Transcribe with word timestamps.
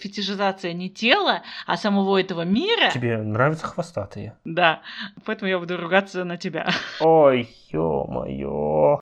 фетишизация 0.00 0.72
не 0.72 0.88
тела, 0.90 1.42
а 1.66 1.76
самого 1.76 2.20
этого 2.20 2.42
мира. 2.42 2.90
Тебе 2.92 3.18
нравятся 3.18 3.66
хвостатые? 3.66 4.36
Да, 4.44 4.80
поэтому 5.24 5.48
я 5.50 5.58
буду 5.58 5.76
ругаться 5.76 6.24
на 6.24 6.36
тебя. 6.36 6.70
Ой, 7.00 7.48
ё-моё. 7.72 9.00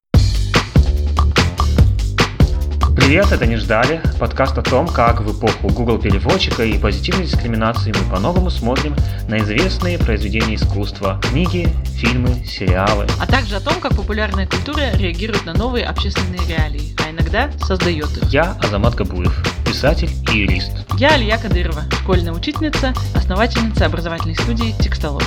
Привет, 3.08 3.32
это 3.32 3.46
«Не 3.46 3.56
ждали»– 3.56 4.02
подкаст 4.20 4.58
о 4.58 4.62
том, 4.62 4.86
как 4.86 5.22
в 5.22 5.38
эпоху 5.38 5.68
Google 5.68 5.98
переводчика 5.98 6.62
и 6.62 6.76
позитивной 6.76 7.24
дискриминации 7.24 7.90
мы 7.90 8.14
по-новому 8.14 8.50
смотрим 8.50 8.94
на 9.28 9.38
известные 9.38 9.98
произведения 9.98 10.56
искусства, 10.56 11.18
книги, 11.22 11.70
фильмы, 11.86 12.44
сериалы. 12.44 13.06
А 13.18 13.26
также 13.26 13.56
о 13.56 13.60
том, 13.60 13.80
как 13.80 13.96
популярная 13.96 14.46
культура 14.46 14.94
реагирует 14.94 15.46
на 15.46 15.54
новые 15.54 15.86
общественные 15.86 16.46
реалии, 16.46 16.94
а 17.02 17.10
иногда 17.10 17.50
создает 17.66 18.14
их. 18.14 18.24
Я 18.24 18.58
Азамат 18.62 18.94
Габуев, 18.94 19.34
писатель 19.64 20.10
и 20.30 20.40
юрист. 20.40 20.72
Я 20.98 21.14
Алия 21.14 21.38
Кадырова, 21.38 21.84
школьная 22.02 22.34
учительница, 22.34 22.92
основательница 23.14 23.86
образовательной 23.86 24.34
студии 24.34 24.74
«Текстолог». 24.82 25.24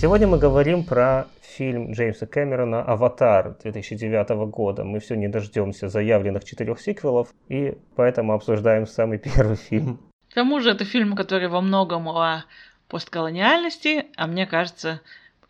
Сегодня 0.00 0.28
мы 0.28 0.38
говорим 0.38 0.84
про 0.84 1.26
фильм 1.42 1.90
Джеймса 1.90 2.24
Кэмерона 2.28 2.84
«Аватар» 2.84 3.56
2009 3.64 4.28
года. 4.48 4.84
Мы 4.84 5.00
все 5.00 5.16
не 5.16 5.26
дождемся 5.26 5.88
заявленных 5.88 6.44
четырех 6.44 6.80
сиквелов, 6.80 7.34
и 7.48 7.76
поэтому 7.96 8.32
обсуждаем 8.32 8.86
самый 8.86 9.18
первый 9.34 9.56
фильм. 9.56 9.98
К 10.30 10.34
тому 10.34 10.60
же 10.60 10.70
это 10.70 10.84
фильм, 10.84 11.16
который 11.16 11.48
во 11.48 11.60
многом 11.60 12.08
о 12.10 12.44
постколониальности, 12.86 14.06
а 14.16 14.28
мне 14.28 14.46
кажется, 14.46 15.00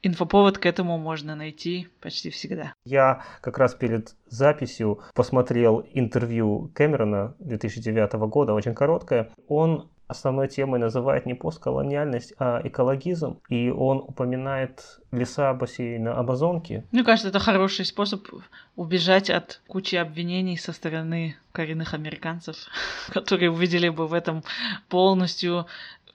инфоповод 0.01 0.57
к 0.57 0.65
этому 0.65 0.97
можно 0.97 1.37
найти 1.37 1.89
почти 2.01 2.31
всегда. 2.31 2.73
Я 2.87 3.25
как 3.43 3.59
раз 3.59 3.75
перед 3.75 4.15
записью 4.29 5.01
посмотрел 5.15 5.87
интервью 5.93 6.71
Кэмерона 6.75 7.35
2009 7.41 8.15
года, 8.31 8.55
очень 8.55 8.73
короткое. 8.73 9.29
Он 9.47 9.91
основной 10.09 10.49
темой 10.49 10.81
называет 10.81 11.27
не 11.27 11.35
постколониальность, 11.35 12.35
а 12.39 12.61
экологизм. 12.65 13.41
И 13.49 13.71
он 13.71 13.99
упоминает 13.99 14.99
леса 15.13 15.53
бассейна 15.55 16.19
Амазонки. 16.19 16.85
Мне 16.91 17.05
кажется, 17.05 17.29
это 17.29 17.39
хороший 17.39 17.85
способ 17.85 18.27
убежать 18.75 19.31
от 19.31 19.61
кучи 19.69 19.97
обвинений 19.97 20.57
со 20.57 20.73
стороны 20.73 21.37
коренных 21.53 21.95
американцев, 21.95 22.57
которые 23.13 23.51
увидели 23.51 23.89
бы 23.91 24.07
в 24.07 24.15
этом 24.15 24.43
полностью 24.89 25.67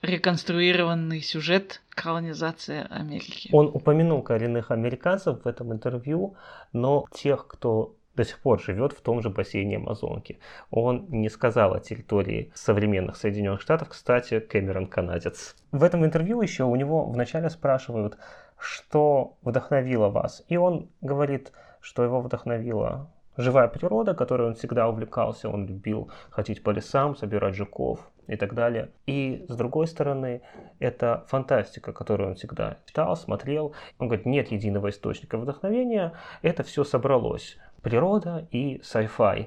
реконструированный 0.02 1.22
сюжет 1.22 1.80
колонизации 1.90 2.86
Америки. 2.90 3.48
Он 3.52 3.70
упомянул 3.72 4.22
коренных 4.22 4.70
американцев 4.70 5.44
в 5.44 5.48
этом 5.48 5.72
интервью, 5.72 6.34
но 6.72 7.06
тех, 7.14 7.46
кто 7.46 7.94
до 8.16 8.24
сих 8.24 8.38
пор 8.40 8.60
живет 8.60 8.92
в 8.92 9.00
том 9.00 9.20
же 9.22 9.30
бассейне 9.30 9.76
Амазонки. 9.76 10.38
Он 10.70 11.06
не 11.08 11.28
сказал 11.28 11.74
о 11.74 11.80
территории 11.80 12.52
современных 12.54 13.16
Соединенных 13.16 13.60
Штатов. 13.60 13.88
Кстати, 13.88 14.40
Кэмерон 14.40 14.86
канадец. 14.86 15.56
В 15.72 15.82
этом 15.82 16.04
интервью 16.04 16.40
еще 16.40 16.64
у 16.64 16.76
него 16.76 17.04
вначале 17.04 17.50
спрашивают, 17.50 18.18
что 18.58 19.36
вдохновило 19.42 20.08
вас. 20.08 20.44
И 20.48 20.56
он 20.56 20.90
говорит, 21.00 21.52
что 21.80 22.04
его 22.04 22.20
вдохновила 22.20 23.10
живая 23.36 23.68
природа, 23.68 24.14
которой 24.14 24.48
он 24.48 24.54
всегда 24.54 24.88
увлекался. 24.88 25.48
Он 25.48 25.66
любил 25.66 26.10
ходить 26.30 26.62
по 26.62 26.70
лесам, 26.70 27.16
собирать 27.16 27.54
жуков 27.54 28.10
и 28.26 28.36
так 28.36 28.54
далее. 28.54 28.90
И 29.06 29.44
с 29.48 29.56
другой 29.56 29.86
стороны, 29.86 30.42
это 30.78 31.24
фантастика, 31.28 31.92
которую 31.92 32.30
он 32.30 32.34
всегда 32.36 32.78
читал, 32.86 33.16
смотрел. 33.16 33.74
Он 33.98 34.08
говорит, 34.08 34.26
нет 34.26 34.50
единого 34.50 34.90
источника 34.90 35.36
вдохновения, 35.36 36.12
это 36.42 36.62
все 36.62 36.84
собралось 36.84 37.58
природа 37.84 38.48
и 38.50 38.78
sci-fi. 38.78 39.46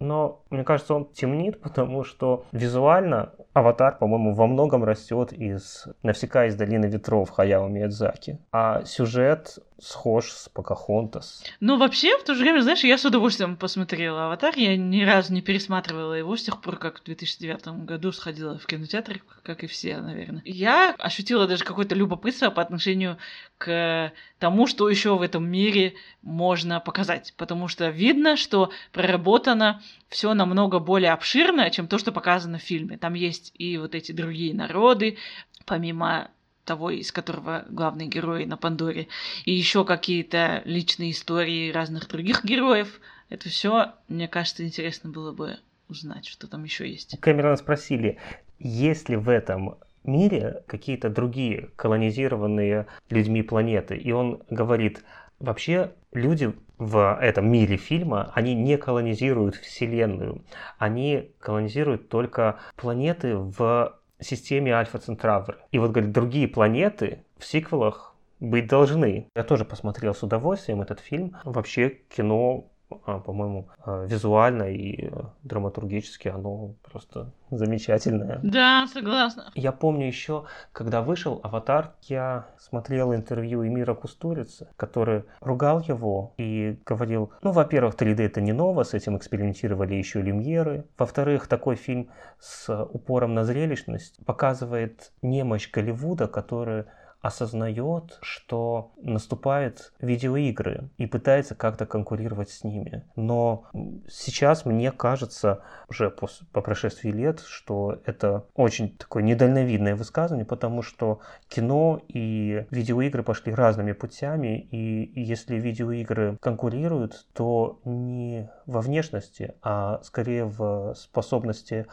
Но 0.00 0.42
мне 0.50 0.64
кажется, 0.64 0.94
он 0.94 1.06
темнит, 1.06 1.60
потому 1.62 2.04
что 2.04 2.44
визуально 2.52 3.32
аватар, 3.54 3.96
по-моему, 3.98 4.34
во 4.34 4.46
многом 4.46 4.84
растет 4.84 5.32
из 5.32 5.88
Навсека 6.02 6.46
из 6.46 6.54
долины 6.56 6.86
ветров 6.86 7.30
Хаяо 7.30 7.68
Миядзаки. 7.68 8.38
А 8.52 8.84
сюжет 8.84 9.58
схож 9.80 10.30
с 10.30 10.48
Покахонтас. 10.48 11.44
Ну, 11.60 11.78
вообще, 11.78 12.18
в 12.18 12.24
то 12.24 12.34
же 12.34 12.40
время, 12.40 12.60
знаешь, 12.60 12.82
я 12.84 12.98
с 12.98 13.04
удовольствием 13.04 13.56
посмотрела 13.56 14.26
«Аватар». 14.26 14.54
Я 14.56 14.76
ни 14.76 15.02
разу 15.02 15.32
не 15.32 15.40
пересматривала 15.40 16.14
его 16.14 16.36
с 16.36 16.42
тех 16.42 16.60
пор, 16.60 16.78
как 16.78 17.00
в 17.00 17.04
2009 17.04 17.84
году 17.84 18.12
сходила 18.12 18.58
в 18.58 18.66
кинотеатр, 18.66 19.22
как 19.42 19.62
и 19.62 19.66
все, 19.66 19.98
наверное. 19.98 20.42
Я 20.44 20.94
ощутила 20.98 21.46
даже 21.46 21.64
какое-то 21.64 21.94
любопытство 21.94 22.50
по 22.50 22.60
отношению 22.60 23.18
к 23.56 24.12
тому, 24.38 24.66
что 24.66 24.88
еще 24.88 25.16
в 25.16 25.22
этом 25.22 25.48
мире 25.48 25.94
можно 26.22 26.80
показать. 26.80 27.34
Потому 27.36 27.68
что 27.68 27.88
видно, 27.88 28.36
что 28.36 28.70
проработано 28.92 29.80
все 30.08 30.34
намного 30.34 30.80
более 30.80 31.12
обширно, 31.12 31.70
чем 31.70 31.86
то, 31.86 31.98
что 31.98 32.10
показано 32.12 32.58
в 32.58 32.62
фильме. 32.62 32.98
Там 32.98 33.14
есть 33.14 33.52
и 33.56 33.78
вот 33.78 33.94
эти 33.94 34.12
другие 34.12 34.54
народы, 34.54 35.18
помимо 35.66 36.30
того, 36.68 36.90
из 36.90 37.10
которого 37.12 37.64
главные 37.70 38.08
герои 38.08 38.44
на 38.44 38.58
Пандоре, 38.58 39.08
и 39.46 39.52
еще 39.52 39.86
какие-то 39.86 40.60
личные 40.66 41.12
истории 41.12 41.72
разных 41.72 42.06
других 42.08 42.44
героев. 42.44 43.00
Это 43.30 43.48
все, 43.48 43.94
мне 44.08 44.28
кажется, 44.28 44.66
интересно 44.66 45.08
было 45.08 45.32
бы 45.32 45.56
узнать, 45.88 46.26
что 46.26 46.46
там 46.46 46.64
еще 46.64 46.86
есть. 46.86 47.18
Кэмерона 47.20 47.56
спросили, 47.56 48.18
есть 48.58 49.08
ли 49.08 49.16
в 49.16 49.30
этом 49.30 49.78
мире 50.04 50.62
какие-то 50.66 51.08
другие 51.08 51.70
колонизированные 51.76 52.86
людьми 53.08 53.42
планеты. 53.42 53.96
И 53.96 54.12
он 54.12 54.42
говорит, 54.50 55.02
вообще 55.38 55.92
люди 56.12 56.52
в 56.76 57.18
этом 57.20 57.50
мире 57.50 57.78
фильма, 57.78 58.30
они 58.34 58.54
не 58.54 58.76
колонизируют 58.76 59.56
Вселенную. 59.56 60.44
Они 60.78 61.30
колонизируют 61.40 62.10
только 62.10 62.60
планеты 62.76 63.36
в 63.36 63.97
системе 64.20 64.74
Альфа 64.74 64.98
Центавр. 64.98 65.58
И 65.70 65.78
вот, 65.78 65.90
говорит, 65.90 66.12
другие 66.12 66.48
планеты 66.48 67.24
в 67.38 67.44
сиквелах 67.44 68.14
быть 68.40 68.68
должны. 68.68 69.28
Я 69.34 69.44
тоже 69.44 69.64
посмотрел 69.64 70.14
с 70.14 70.22
удовольствием 70.22 70.82
этот 70.82 71.00
фильм. 71.00 71.36
Вообще 71.44 71.90
кино 72.08 72.70
по-моему, 72.88 73.68
а, 73.84 74.04
визуально 74.04 74.64
и 74.64 75.08
а, 75.08 75.32
драматургически 75.42 76.28
оно 76.28 76.74
просто 76.82 77.32
замечательное. 77.50 78.40
Да, 78.42 78.86
согласна. 78.92 79.50
Я 79.54 79.72
помню 79.72 80.06
еще, 80.06 80.44
когда 80.72 81.02
вышел 81.02 81.40
«Аватар», 81.42 81.92
я 82.02 82.46
смотрел 82.58 83.14
интервью 83.14 83.66
Эмира 83.66 83.94
Кустурицы, 83.94 84.68
который 84.76 85.24
ругал 85.40 85.80
его 85.80 86.34
и 86.38 86.78
говорил, 86.84 87.32
ну, 87.42 87.52
во-первых, 87.52 87.94
3D 87.94 88.22
это 88.22 88.40
не 88.40 88.52
ново, 88.52 88.84
с 88.84 88.94
этим 88.94 89.16
экспериментировали 89.16 89.94
еще 89.94 90.22
Люмьеры. 90.22 90.86
Во-вторых, 90.96 91.46
такой 91.46 91.76
фильм 91.76 92.10
с 92.38 92.84
упором 92.84 93.34
на 93.34 93.44
зрелищность 93.44 94.18
показывает 94.24 95.12
немощь 95.22 95.70
Голливуда, 95.70 96.26
которая 96.26 96.86
осознает, 97.20 98.18
что 98.22 98.92
наступают 98.96 99.92
видеоигры 100.00 100.90
и 100.98 101.06
пытается 101.06 101.54
как-то 101.54 101.84
конкурировать 101.84 102.50
с 102.50 102.62
ними. 102.62 103.04
Но 103.16 103.66
сейчас 104.08 104.64
мне 104.64 104.92
кажется, 104.92 105.62
уже 105.88 106.10
по, 106.10 106.28
по 106.52 106.60
прошествии 106.60 107.10
лет, 107.10 107.40
что 107.40 108.00
это 108.04 108.46
очень 108.54 108.96
такое 108.96 109.22
недальновидное 109.22 109.96
высказывание, 109.96 110.46
потому 110.46 110.82
что 110.82 111.20
кино 111.48 112.00
и 112.06 112.66
видеоигры 112.70 113.22
пошли 113.22 113.52
разными 113.52 113.92
путями, 113.92 114.60
и 114.70 115.20
если 115.20 115.56
видеоигры 115.56 116.36
конкурируют, 116.40 117.26
то 117.32 117.80
не 117.84 118.48
во 118.66 118.80
внешности, 118.80 119.54
а 119.62 120.00
скорее 120.04 120.44
в 120.44 120.94
способности 120.94 121.86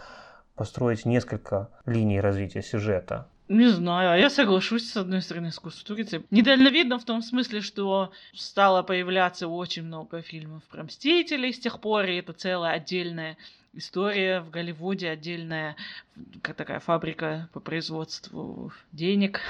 построить 0.55 1.05
несколько 1.05 1.69
линий 1.85 2.21
развития 2.21 2.61
сюжета. 2.61 3.27
Не 3.47 3.67
знаю, 3.67 4.11
а 4.11 4.17
я 4.17 4.29
соглашусь 4.29 4.89
с 4.89 4.97
одной 4.97 5.21
стороны 5.21 5.51
с 5.51 5.59
Кустурицей. 5.59 6.25
Недальновидно 6.31 6.97
в 6.97 7.05
том 7.05 7.21
смысле, 7.21 7.61
что 7.61 8.11
стало 8.33 8.81
появляться 8.81 9.47
очень 9.47 9.83
много 9.83 10.21
фильмов 10.21 10.63
про 10.63 10.83
Мстителей 10.83 11.53
с 11.53 11.59
тех 11.59 11.79
пор, 11.79 12.05
и 12.05 12.15
это 12.15 12.33
целая 12.33 12.73
отдельная 12.73 13.37
история 13.73 14.39
в 14.39 14.49
Голливуде, 14.49 15.09
отдельная 15.09 15.75
как 16.41 16.55
такая 16.55 16.79
фабрика 16.79 17.49
по 17.53 17.59
производству 17.59 18.71
денег. 18.91 19.41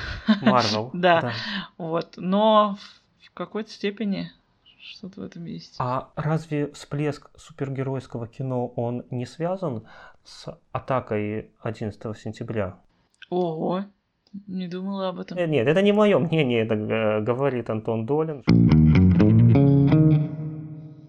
Марвел. 0.41 0.89
да. 0.93 1.21
да. 1.21 1.33
Вот. 1.77 2.15
Но 2.17 2.77
в 3.21 3.31
какой-то 3.33 3.69
степени 3.69 4.31
что-то 4.81 5.21
в 5.21 5.23
этом 5.23 5.45
есть. 5.45 5.75
А 5.79 6.09
разве 6.15 6.71
всплеск 6.73 7.29
супергеройского 7.37 8.27
кино, 8.27 8.67
он 8.67 9.05
не 9.09 9.25
связан 9.25 9.87
с 10.23 10.57
атакой 10.71 11.51
11 11.61 12.17
сентября? 12.17 12.77
Ого, 13.29 13.85
не 14.47 14.67
думала 14.67 15.09
об 15.09 15.19
этом. 15.19 15.37
Нет, 15.37 15.49
нет, 15.49 15.67
это 15.67 15.81
не 15.81 15.91
мое 15.91 16.19
мнение, 16.19 16.63
это 16.63 16.75
э, 16.75 17.21
говорит 17.21 17.69
Антон 17.69 18.05
Долин. 18.05 18.43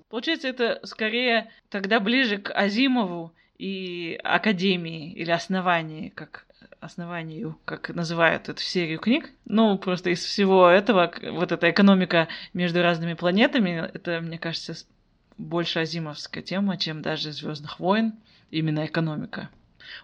Получается, 0.09 0.49
это 0.49 0.81
скорее 0.85 1.51
тогда 1.69 2.01
ближе 2.01 2.39
к 2.39 2.51
Азимову 2.55 3.33
и 3.59 4.19
Академии 4.23 5.13
или 5.13 5.31
Основании, 5.31 6.09
как 6.11 6.47
основанию, 6.81 7.59
как 7.65 7.91
называют 7.91 8.49
эту 8.49 8.61
серию 8.61 8.99
книг. 8.99 9.31
Ну, 9.45 9.77
просто 9.79 10.11
из 10.11 10.25
всего 10.25 10.69
этого, 10.69 11.13
вот 11.33 11.53
эта 11.53 11.71
экономика 11.71 12.29
между 12.55 12.83
разными 12.83 13.15
планетами, 13.15 13.91
это, 13.93 14.21
мне 14.21 14.39
кажется, 14.39 14.75
больше 15.37 15.81
азимовская 15.81 16.43
тема, 16.43 16.79
чем 16.79 17.03
даже 17.03 17.33
Звездных 17.33 17.79
войн 17.81 18.15
именно 18.51 18.87
экономика. 18.87 19.51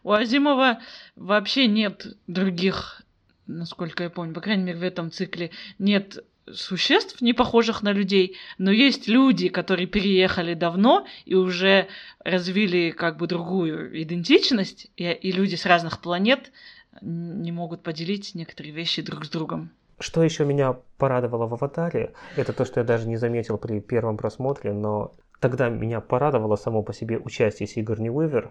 У 0.02 0.12
Азимова 0.12 0.80
вообще 1.16 1.66
нет 1.66 2.06
других, 2.26 3.02
насколько 3.46 4.04
я 4.04 4.10
помню, 4.10 4.34
по 4.34 4.40
крайней 4.40 4.64
мере 4.64 4.78
в 4.78 4.82
этом 4.82 5.10
цикле, 5.10 5.50
нет 5.78 6.24
существ, 6.50 7.20
не 7.20 7.32
похожих 7.32 7.82
на 7.82 7.92
людей, 7.92 8.36
но 8.58 8.70
есть 8.70 9.08
люди, 9.08 9.48
которые 9.48 9.86
переехали 9.86 10.54
давно 10.54 11.06
и 11.24 11.34
уже 11.34 11.88
развили 12.24 12.90
как 12.90 13.16
бы 13.16 13.26
другую 13.26 14.02
идентичность, 14.02 14.90
и, 14.96 15.10
и 15.10 15.32
люди 15.32 15.54
с 15.54 15.66
разных 15.66 16.00
планет 16.00 16.52
не 17.00 17.52
могут 17.52 17.82
поделить 17.82 18.34
некоторые 18.34 18.74
вещи 18.74 19.02
друг 19.02 19.24
с 19.24 19.30
другом. 19.30 19.70
Что 19.98 20.22
еще 20.22 20.44
меня 20.44 20.76
порадовало 20.98 21.46
в 21.46 21.54
«Аватаре», 21.54 22.12
это 22.36 22.52
то, 22.52 22.64
что 22.64 22.80
я 22.80 22.84
даже 22.84 23.06
не 23.06 23.16
заметил 23.16 23.56
при 23.56 23.80
первом 23.80 24.16
просмотре, 24.16 24.72
но 24.72 25.14
тогда 25.38 25.68
меня 25.68 26.00
порадовало 26.00 26.56
само 26.56 26.82
по 26.82 26.92
себе 26.92 27.18
участие 27.18 27.68
Сигарни 27.68 28.08
Уивер, 28.08 28.50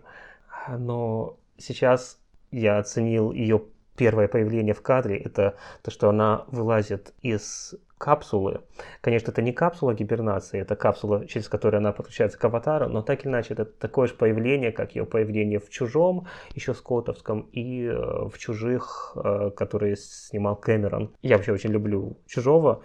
но 0.67 1.37
сейчас 1.57 2.19
я 2.51 2.77
оценил 2.77 3.31
ее 3.31 3.63
первое 3.95 4.27
появление 4.27 4.73
в 4.73 4.81
кадре, 4.81 5.17
это 5.17 5.55
то, 5.83 5.91
что 5.91 6.09
она 6.09 6.45
вылазит 6.47 7.13
из 7.21 7.75
капсулы. 7.97 8.61
Конечно, 9.01 9.29
это 9.29 9.43
не 9.43 9.53
капсула 9.53 9.93
гибернации, 9.93 10.59
это 10.59 10.75
капсула, 10.75 11.27
через 11.27 11.47
которую 11.47 11.79
она 11.79 11.91
подключается 11.91 12.39
к 12.39 12.43
аватару, 12.43 12.89
но 12.89 13.03
так 13.03 13.21
или 13.21 13.29
иначе 13.29 13.53
это 13.53 13.65
такое 13.65 14.07
же 14.07 14.15
появление, 14.15 14.71
как 14.71 14.95
ее 14.95 15.05
появление 15.05 15.59
в 15.59 15.69
«Чужом», 15.69 16.25
еще 16.55 16.73
скотовском, 16.73 17.41
и 17.51 17.85
э, 17.85 17.93
в 18.27 18.37
«Чужих», 18.39 19.15
э, 19.15 19.51
которые 19.55 19.95
снимал 19.97 20.55
Кэмерон. 20.55 21.13
Я 21.21 21.37
вообще 21.37 21.51
очень 21.53 21.69
люблю 21.69 22.17
«Чужого», 22.25 22.81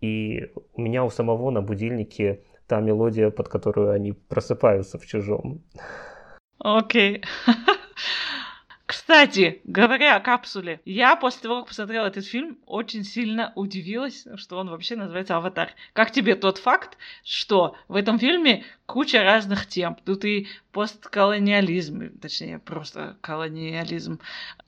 и 0.00 0.52
у 0.74 0.80
меня 0.80 1.04
у 1.04 1.10
самого 1.10 1.50
на 1.50 1.60
будильнике 1.60 2.44
та 2.68 2.80
мелодия, 2.80 3.30
под 3.30 3.48
которую 3.48 3.90
они 3.90 4.12
просыпаются 4.12 4.96
в 4.96 5.06
«Чужом». 5.06 5.62
Окей. 6.64 7.20
Okay. 7.20 7.20
Кстати, 8.92 9.62
говоря 9.64 10.16
о 10.16 10.20
капсуле, 10.20 10.82
я 10.84 11.16
после 11.16 11.40
того, 11.40 11.60
как 11.60 11.68
посмотрела 11.68 12.08
этот 12.08 12.26
фильм, 12.26 12.58
очень 12.66 13.04
сильно 13.04 13.50
удивилась, 13.56 14.26
что 14.36 14.58
он 14.58 14.68
вообще 14.68 14.96
называется 14.96 15.34
«Аватар». 15.34 15.70
Как 15.94 16.10
тебе 16.10 16.34
тот 16.34 16.58
факт, 16.58 16.98
что 17.24 17.74
в 17.88 17.96
этом 17.96 18.18
фильме 18.18 18.66
куча 18.84 19.22
разных 19.22 19.66
тем. 19.66 19.96
Тут 20.04 20.26
и 20.26 20.46
постколониализм, 20.72 22.18
точнее, 22.18 22.58
просто 22.58 23.16
колониализм, 23.22 24.20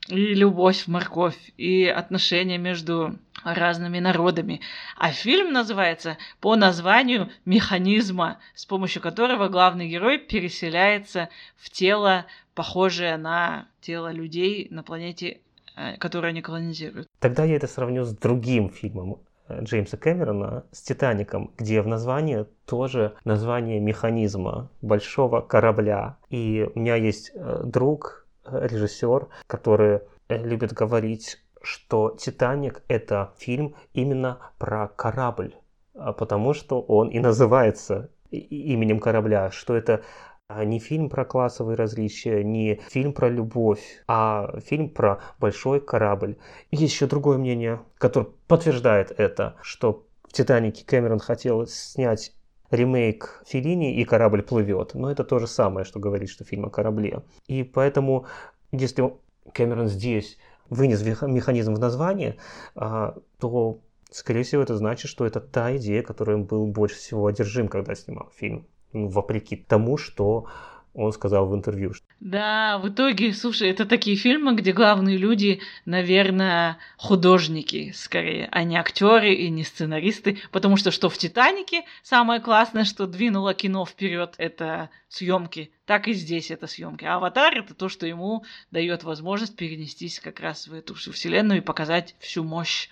и 0.09 0.33
любовь 0.33 0.85
в 0.85 0.89
морковь, 0.89 1.37
и 1.59 1.85
отношения 1.85 2.57
между 2.57 3.19
разными 3.45 3.99
народами. 3.99 4.63
А 4.97 5.11
фильм 5.13 5.53
называется 5.53 6.17
по 6.41 6.57
названию 6.57 7.31
механизма, 7.45 8.39
с 8.55 8.65
помощью 8.65 9.03
которого 9.03 9.49
главный 9.49 9.89
герой 9.89 10.19
переселяется 10.19 11.29
в 11.57 11.69
тело, 11.69 12.25
похожее 12.55 13.17
на 13.17 13.69
тело 13.81 14.13
людей 14.13 14.69
на 14.71 14.83
планете, 14.83 15.41
э, 15.77 15.97
которую 15.99 16.31
они 16.31 16.43
колонизируют. 16.43 17.09
Тогда 17.19 17.45
я 17.45 17.57
это 17.57 17.67
сравню 17.67 18.05
с 18.05 18.15
другим 18.17 18.71
фильмом 18.71 19.21
э, 19.49 19.63
Джеймса 19.63 19.97
Кэмерона 19.97 20.65
с 20.73 20.83
«Титаником», 20.83 21.53
где 21.59 21.83
в 21.83 21.87
названии 21.87 22.47
тоже 22.67 23.15
название 23.25 23.81
механизма 23.81 24.71
большого 24.83 25.41
корабля. 25.41 26.17
И 26.31 26.69
у 26.75 26.79
меня 26.79 26.97
есть 26.97 27.33
э, 27.35 27.63
друг, 27.65 28.27
режиссер, 28.47 29.29
который 29.47 30.01
любит 30.29 30.75
говорить 30.75 31.39
что 31.65 32.15
«Титаник»— 32.19 32.83
это 32.89 33.33
фильм 33.39 33.75
именно 33.93 34.39
про 34.59 34.89
корабль, 34.89 35.55
а 35.95 36.13
потому 36.13 36.55
что 36.55 36.81
он 36.81 37.09
и 37.09 37.19
называется 37.19 38.11
именем 38.31 39.01
корабля, 39.01 39.51
что 39.51 39.75
это 39.75 40.03
а, 40.47 40.65
не 40.65 40.79
фильм 40.79 41.09
про 41.09 41.25
классовые 41.25 41.77
различия, 41.77 42.45
не 42.45 42.81
фильм 42.91 43.13
про 43.13 43.29
любовь, 43.29 44.03
а 44.07 44.61
фильм 44.61 44.91
про 44.91 45.21
большой 45.39 45.81
корабль. 45.81 46.37
Есть 46.71 46.95
еще 46.95 47.07
другое 47.07 47.39
мнение, 47.39 47.81
которое 47.99 48.29
подтверждает 48.47 49.11
это, 49.17 49.57
что 49.63 50.07
в 50.29 50.33
«Титанике» 50.33 50.85
Кэмерон 50.85 51.19
хотел 51.19 51.67
снять 51.67 52.35
ремейк 52.71 53.43
Филини 53.47 53.97
и 53.97 54.05
корабль 54.05 54.43
плывет. 54.43 54.95
Но 54.95 55.11
это 55.11 55.25
то 55.25 55.39
же 55.39 55.47
самое, 55.47 55.87
что 55.87 55.99
говорит, 55.99 56.29
что 56.29 56.45
фильм 56.45 56.67
о 56.67 56.71
корабле. 56.71 57.23
И 57.47 57.63
поэтому, 57.63 58.27
если 58.71 59.15
Кэмерон 59.53 59.89
здесь 59.89 60.37
вынес 60.69 61.03
механизм 61.03 61.75
в 61.75 61.79
название, 61.79 62.37
а, 62.75 63.17
то, 63.39 63.79
скорее 64.11 64.43
всего, 64.43 64.63
это 64.63 64.77
значит, 64.77 65.11
что 65.11 65.25
это 65.25 65.41
та 65.41 65.75
идея, 65.77 66.03
которой 66.03 66.37
он 66.37 66.45
был 66.45 66.67
больше 66.67 66.97
всего 66.97 67.27
одержим, 67.27 67.69
когда 67.69 67.95
снимал 67.95 68.31
фильм. 68.35 68.67
Ну, 68.95 69.09
вопреки 69.09 69.57
тому, 69.57 69.99
что 69.99 70.47
он 70.95 71.13
сказал 71.13 71.49
в 71.49 71.55
интервью. 71.55 71.93
Да, 72.21 72.79
в 72.79 72.89
итоге, 72.89 73.33
слушай, 73.33 73.69
это 73.69 73.85
такие 73.85 74.17
фильмы, 74.17 74.55
где 74.55 74.73
главные 74.73 75.17
люди, 75.17 75.61
наверное, 75.85 76.79
художники 76.97 77.91
скорее, 77.95 78.49
а 78.53 78.63
не 78.63 78.77
актеры 78.77 79.35
и 79.35 79.51
не 79.51 79.65
сценаристы, 79.65 80.39
потому 80.53 80.77
что 80.77 80.93
что 80.93 81.11
в 81.11 81.19
Титанике 81.19 81.83
самое 82.05 82.41
классное, 82.41 82.85
что 82.85 83.09
двинуло 83.09 83.55
кино 83.55 83.85
вперед, 83.85 84.35
это 84.39 84.89
съемки, 85.09 85.73
так 85.85 86.07
и 86.07 86.13
здесь 86.13 86.53
это 86.53 86.69
съемки. 86.69 87.05
А 87.05 87.17
Аватар 87.17 87.59
это 87.59 87.75
то, 87.75 87.89
что 87.89 88.07
ему 88.07 88.45
дает 88.71 89.03
возможность 89.03 89.57
перенестись 89.57 90.21
как 90.21 90.39
раз 90.39 90.69
в 90.69 90.75
эту 90.75 90.95
всю 90.95 91.11
вселенную 91.11 91.59
и 91.59 91.65
показать 91.65 92.15
всю 92.21 92.45
мощь 92.45 92.89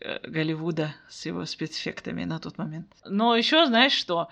э, 0.00 0.18
Голливуда 0.26 0.96
с 1.08 1.24
его 1.24 1.44
спецэффектами 1.44 2.24
на 2.24 2.40
тот 2.40 2.58
момент. 2.58 2.88
Но 3.04 3.36
еще 3.36 3.64
знаешь 3.66 3.92
что? 3.92 4.28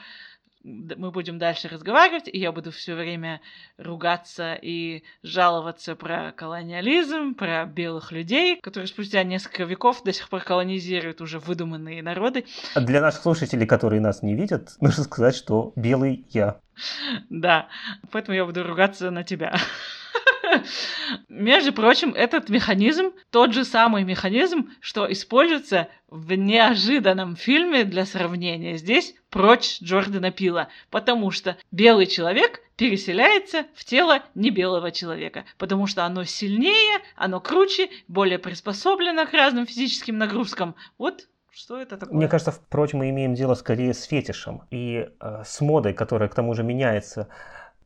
Мы 0.67 1.13
будем 1.13 1.39
дальше 1.39 1.69
разговаривать, 1.69 2.29
и 2.31 2.39
я 2.39 2.51
буду 2.51 2.73
все 2.73 2.95
время 2.95 3.41
ругаться 3.79 4.55
и 4.55 5.05
жаловаться 5.23 5.95
про 5.95 6.33
колониализм, 6.33 7.35
про 7.35 7.67
белых 7.67 8.11
людей, 8.11 8.61
которые 8.61 8.89
спустя 8.89 9.23
несколько 9.23 9.63
веков 9.63 10.03
до 10.03 10.13
сих 10.13 10.29
пор 10.29 10.43
колонизируют 10.43 11.21
уже 11.21 11.39
выдуманные 11.39 12.03
народы. 12.03 12.47
Для 12.75 13.01
наших 13.01 13.23
слушателей, 13.23 13.67
которые 13.67 14.01
нас 14.01 14.23
не 14.23 14.35
видят, 14.35 14.71
нужно 14.81 15.05
сказать, 15.05 15.37
что 15.37 15.73
белый 15.77 16.27
я. 16.31 16.59
Да, 17.31 17.69
поэтому 18.11 18.37
я 18.37 18.45
буду 18.45 18.65
ругаться 18.65 19.11
на 19.11 19.23
тебя. 19.23 19.57
Между 21.29 21.73
прочим, 21.73 22.13
этот 22.15 22.49
механизм 22.49 23.13
тот 23.31 23.53
же 23.53 23.65
самый 23.65 24.05
механизм, 24.05 24.71
что 24.81 25.11
используется 25.11 25.89
в 26.09 26.33
неожиданном 26.33 27.37
фильме 27.37 27.85
для 27.85 28.07
сравнения. 28.07 28.77
Здесь 28.77 29.15
прочь 29.31 29.79
Джордана 29.83 30.31
Пила, 30.31 30.69
потому 30.91 31.31
что 31.31 31.57
белый 31.71 32.07
человек 32.07 32.61
переселяется 32.77 33.65
в 33.75 33.85
тело 33.85 34.23
небелого 34.35 34.91
человека, 34.93 35.45
потому 35.59 35.87
что 35.87 36.05
оно 36.05 36.25
сильнее, 36.25 37.01
оно 37.17 37.41
круче, 37.41 37.89
более 38.09 38.39
приспособлено 38.39 39.27
к 39.27 39.33
разным 39.33 39.67
физическим 39.67 40.19
нагрузкам. 40.19 40.75
Вот 40.99 41.27
что 41.51 41.81
это 41.81 41.97
такое? 41.97 42.15
Мне 42.15 42.29
кажется, 42.29 42.53
впрочем, 42.53 42.99
мы 42.99 43.09
имеем 43.11 43.35
дело 43.35 43.55
скорее 43.55 43.95
с 43.95 44.05
фетишем 44.05 44.63
и 44.71 45.09
э, 45.21 45.43
с 45.45 45.61
модой, 45.63 45.95
которая 45.95 46.29
к 46.29 46.35
тому 46.35 46.53
же 46.55 46.63
меняется 46.63 47.29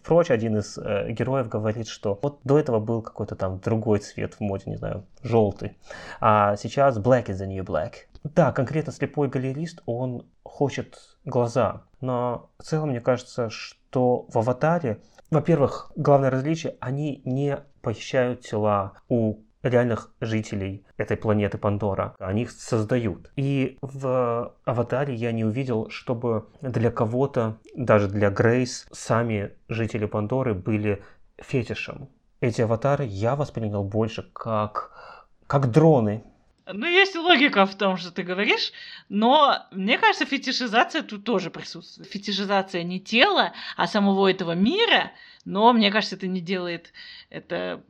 Прочь, 0.02 0.30
один 0.30 0.58
из 0.58 0.78
э, 0.78 1.10
героев 1.10 1.48
говорит, 1.48 1.88
что 1.88 2.18
вот 2.22 2.40
до 2.44 2.58
этого 2.58 2.80
был 2.80 3.02
какой-то 3.02 3.36
там 3.36 3.58
другой 3.58 3.98
цвет 3.98 4.34
в 4.34 4.40
моде, 4.40 4.64
не 4.66 4.76
знаю, 4.76 5.04
желтый, 5.22 5.76
а 6.20 6.56
сейчас 6.56 6.98
black 6.98 7.26
is 7.26 7.36
the 7.36 7.46
new 7.46 7.64
black. 7.64 7.92
Да, 8.22 8.52
конкретно 8.52 8.92
слепой 8.92 9.28
галерист, 9.28 9.82
он 9.86 10.26
хочет 10.42 11.16
глаза, 11.24 11.82
но 12.00 12.50
в 12.58 12.64
целом 12.64 12.90
мне 12.90 13.00
кажется, 13.00 13.50
что 13.50 14.26
в 14.28 14.38
«Аватаре», 14.38 15.00
во-первых, 15.30 15.92
главное 15.96 16.30
различие, 16.30 16.76
они 16.80 17.22
не 17.24 17.58
похищают 17.82 18.40
тела 18.40 18.94
у 19.08 19.36
реальных 19.62 20.10
жителей 20.20 20.84
этой 20.96 21.16
планеты 21.16 21.58
Пандора. 21.58 22.14
Они 22.18 22.42
их 22.42 22.50
создают. 22.50 23.30
И 23.36 23.76
в 23.82 24.54
«Аватаре» 24.64 25.14
я 25.14 25.32
не 25.32 25.44
увидел, 25.44 25.90
чтобы 25.90 26.46
для 26.60 26.90
кого-то, 26.90 27.58
даже 27.74 28.08
для 28.08 28.30
Грейс, 28.30 28.86
сами 28.92 29.52
жители 29.68 30.06
Пандоры 30.06 30.54
были 30.54 31.02
фетишем. 31.38 32.08
Эти 32.40 32.62
аватары 32.62 33.04
я 33.04 33.36
воспринял 33.36 33.84
больше 33.84 34.22
как, 34.32 35.26
как 35.46 35.70
дроны. 35.70 36.24
Ну, 36.72 36.86
есть 36.86 37.16
логика 37.16 37.66
в 37.66 37.74
том, 37.74 37.96
что 37.96 38.12
ты 38.12 38.22
говоришь, 38.22 38.72
но 39.08 39.66
мне 39.72 39.98
кажется, 39.98 40.24
фетишизация 40.24 41.02
тут 41.02 41.24
тоже 41.24 41.50
присутствует. 41.50 42.08
Фетишизация 42.08 42.82
не 42.82 43.00
тела, 43.00 43.52
а 43.76 43.86
самого 43.86 44.30
этого 44.30 44.52
мира, 44.52 45.10
но 45.44 45.72
мне 45.72 45.90
кажется, 45.90 46.16
это 46.16 46.28
не 46.28 46.40
делает 46.40 46.92
это 47.28 47.82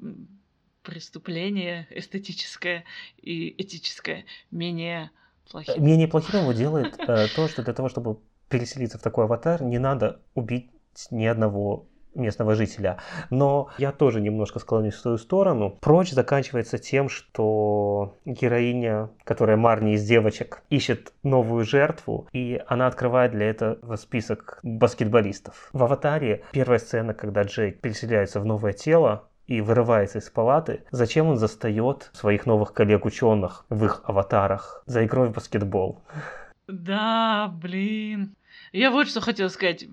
преступление 0.82 1.86
эстетическое 1.90 2.84
и 3.20 3.54
этическое 3.60 4.24
менее 4.50 5.10
плохим. 5.50 5.82
Менее 5.84 6.08
плохим 6.08 6.40
его 6.40 6.52
делает 6.52 6.98
э, 6.98 7.26
то, 7.34 7.48
что 7.48 7.62
для 7.62 7.74
того, 7.74 7.88
чтобы 7.88 8.18
переселиться 8.48 8.98
в 8.98 9.02
такой 9.02 9.24
аватар, 9.24 9.62
не 9.62 9.78
надо 9.78 10.20
убить 10.34 10.70
ни 11.10 11.24
одного 11.24 11.86
местного 12.14 12.54
жителя. 12.54 12.98
Но 13.30 13.70
я 13.78 13.92
тоже 13.92 14.20
немножко 14.20 14.58
склонюсь 14.58 14.94
в 14.94 15.00
свою 15.00 15.18
сторону. 15.18 15.78
Прочь 15.80 16.10
заканчивается 16.10 16.78
тем, 16.78 17.08
что 17.08 18.16
героиня, 18.24 19.10
которая 19.24 19.56
Марни 19.56 19.94
из 19.94 20.04
девочек, 20.04 20.62
ищет 20.70 21.12
новую 21.22 21.64
жертву, 21.64 22.28
и 22.32 22.60
она 22.66 22.86
открывает 22.86 23.32
для 23.32 23.50
этого 23.50 23.96
список 23.96 24.58
баскетболистов. 24.62 25.70
В 25.72 25.82
«Аватаре» 25.82 26.42
первая 26.52 26.78
сцена, 26.78 27.14
когда 27.14 27.42
Джейк 27.42 27.80
переселяется 27.80 28.40
в 28.40 28.44
новое 28.44 28.72
тело, 28.72 29.29
и 29.50 29.60
вырывается 29.60 30.18
из 30.18 30.30
палаты, 30.30 30.84
зачем 30.92 31.26
он 31.26 31.36
застает 31.36 32.10
своих 32.12 32.46
новых 32.46 32.72
коллег-ученых 32.72 33.66
в 33.68 33.84
их 33.84 34.00
аватарах 34.04 34.84
за 34.86 35.04
игрой 35.04 35.28
в 35.28 35.32
баскетбол? 35.32 36.00
Да, 36.68 37.52
блин. 37.60 38.36
Я 38.70 38.92
вот 38.92 39.08
что 39.08 39.20
хотела 39.20 39.48
сказать. 39.48 39.86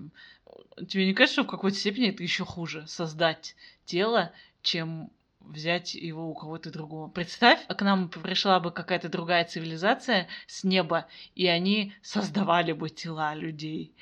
Тебе 0.88 1.06
не 1.06 1.12
кажется, 1.12 1.42
что 1.42 1.42
в 1.42 1.50
какой-то 1.50 1.76
степени 1.76 2.10
это 2.10 2.22
еще 2.22 2.44
хуже 2.44 2.86
создать 2.86 3.56
тело, 3.84 4.30
чем 4.62 5.10
взять 5.40 5.96
его 5.96 6.30
у 6.30 6.34
кого-то 6.34 6.70
другого. 6.70 7.08
Представь, 7.08 7.58
к 7.66 7.82
нам 7.82 8.10
пришла 8.10 8.60
бы 8.60 8.70
какая-то 8.70 9.08
другая 9.08 9.44
цивилизация 9.44 10.28
с 10.46 10.62
неба, 10.62 11.08
и 11.34 11.48
они 11.48 11.94
создавали 12.00 12.70
бы 12.70 12.90
тела 12.90 13.34
людей 13.34 13.92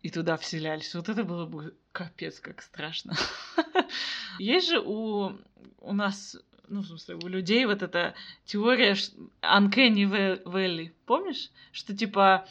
и 0.00 0.08
туда 0.08 0.38
вселялись. 0.38 0.94
Вот 0.94 1.10
это 1.10 1.22
было 1.22 1.44
бы 1.44 1.74
капец 1.92 2.40
как 2.40 2.62
страшно. 2.62 3.14
Есть 4.38 4.68
же 4.68 4.80
у, 4.80 5.32
у 5.80 5.92
нас, 5.92 6.36
ну, 6.68 6.80
в 6.80 6.86
смысле, 6.86 7.16
у 7.16 7.28
людей 7.28 7.66
вот 7.66 7.82
эта 7.82 8.14
теория 8.44 8.96
Uncanny 9.42 10.42
Valley, 10.44 10.92
помнишь? 11.06 11.50
Что 11.72 11.96
типа, 11.96 12.46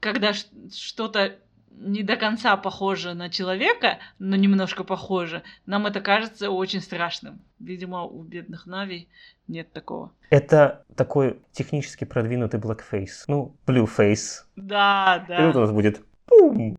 когда 0.00 0.32
что-то 0.34 1.38
не 1.80 2.02
до 2.02 2.16
конца 2.16 2.56
похоже 2.56 3.14
на 3.14 3.30
человека, 3.30 3.98
но 4.18 4.36
немножко 4.36 4.84
похоже, 4.84 5.42
нам 5.66 5.86
это 5.86 6.00
кажется 6.00 6.50
очень 6.50 6.80
страшным. 6.80 7.40
Видимо, 7.58 8.04
у 8.04 8.22
бедных 8.22 8.66
Нави 8.66 9.08
нет 9.48 9.72
такого. 9.72 10.12
Это 10.28 10.84
такой 10.94 11.40
технически 11.52 12.04
продвинутый 12.04 12.60
blackface. 12.60 13.24
Ну, 13.28 13.56
blueface. 13.66 14.42
Да, 14.56 15.24
да. 15.26 15.42
И 15.42 15.46
тут 15.46 15.56
у 15.56 15.60
нас 15.60 15.72
будет 15.72 16.02
пум. 16.26 16.76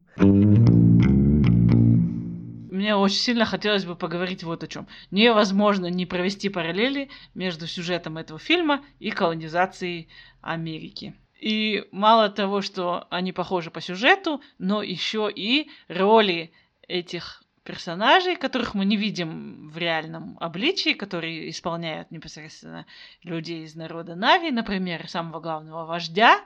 Мне 2.81 2.95
очень 2.95 3.17
сильно 3.19 3.45
хотелось 3.45 3.85
бы 3.85 3.95
поговорить 3.95 4.43
вот 4.43 4.63
о 4.63 4.67
чем. 4.67 4.87
Невозможно 5.11 5.85
не 5.85 6.07
провести 6.07 6.49
параллели 6.49 7.11
между 7.35 7.67
сюжетом 7.67 8.17
этого 8.17 8.39
фильма 8.39 8.83
и 8.97 9.11
колонизацией 9.11 10.09
Америки. 10.41 11.13
И 11.39 11.87
мало 11.91 12.29
того, 12.29 12.63
что 12.63 13.05
они 13.11 13.33
похожи 13.33 13.69
по 13.69 13.81
сюжету, 13.81 14.41
но 14.57 14.81
еще 14.81 15.31
и 15.31 15.69
роли 15.89 16.53
этих 16.87 17.43
персонажей, 17.63 18.35
которых 18.35 18.73
мы 18.73 18.83
не 18.83 18.97
видим 18.97 19.69
в 19.69 19.77
реальном 19.77 20.35
обличии, 20.39 20.93
которые 20.93 21.51
исполняют 21.51 22.09
непосредственно 22.09 22.87
людей 23.21 23.63
из 23.63 23.75
народа 23.75 24.15
Нави, 24.15 24.49
например, 24.49 25.07
самого 25.07 25.39
главного 25.39 25.85
вождя 25.85 26.43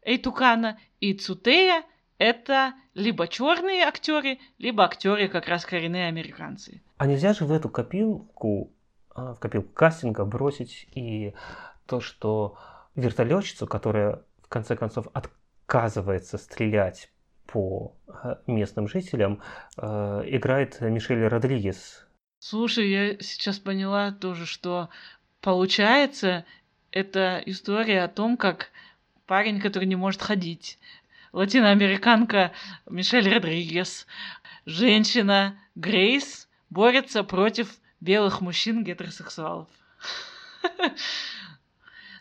Эйтукана 0.00 0.80
и 1.00 1.12
Цутея, 1.12 1.84
это 2.18 2.74
либо 2.94 3.28
черные 3.28 3.84
актеры, 3.84 4.38
либо 4.58 4.84
актеры 4.84 5.28
как 5.28 5.48
раз 5.48 5.64
коренные 5.64 6.08
американцы. 6.08 6.82
А 6.96 7.06
нельзя 7.06 7.32
же 7.32 7.44
в 7.44 7.52
эту 7.52 7.68
копилку, 7.68 8.72
а, 9.14 9.34
в 9.34 9.40
копилку 9.40 9.72
кастинга 9.72 10.24
бросить 10.24 10.88
и 10.94 11.34
то, 11.86 12.00
что 12.00 12.58
вертолетчицу, 12.96 13.66
которая 13.66 14.22
в 14.42 14.48
конце 14.48 14.76
концов 14.76 15.06
отказывается 15.12 16.38
стрелять 16.38 17.10
по 17.46 17.94
э, 18.08 18.36
местным 18.46 18.88
жителям, 18.88 19.40
э, 19.76 20.22
играет 20.26 20.80
Мишель 20.80 21.26
Родригес. 21.26 22.06
Слушай, 22.40 22.90
я 22.90 23.18
сейчас 23.20 23.58
поняла 23.58 24.12
тоже, 24.12 24.44
что 24.44 24.90
получается, 25.40 26.44
это 26.90 27.42
история 27.46 28.02
о 28.02 28.08
том, 28.08 28.36
как 28.36 28.70
парень, 29.26 29.60
который 29.60 29.84
не 29.84 29.96
может 29.96 30.20
ходить, 30.22 30.78
латиноамериканка 31.32 32.52
Мишель 32.88 33.32
Родригес, 33.32 34.06
женщина 34.66 35.58
Грейс 35.74 36.48
борется 36.70 37.22
против 37.22 37.68
белых 38.00 38.40
мужчин 38.40 38.84
гетеросексуалов. 38.84 39.68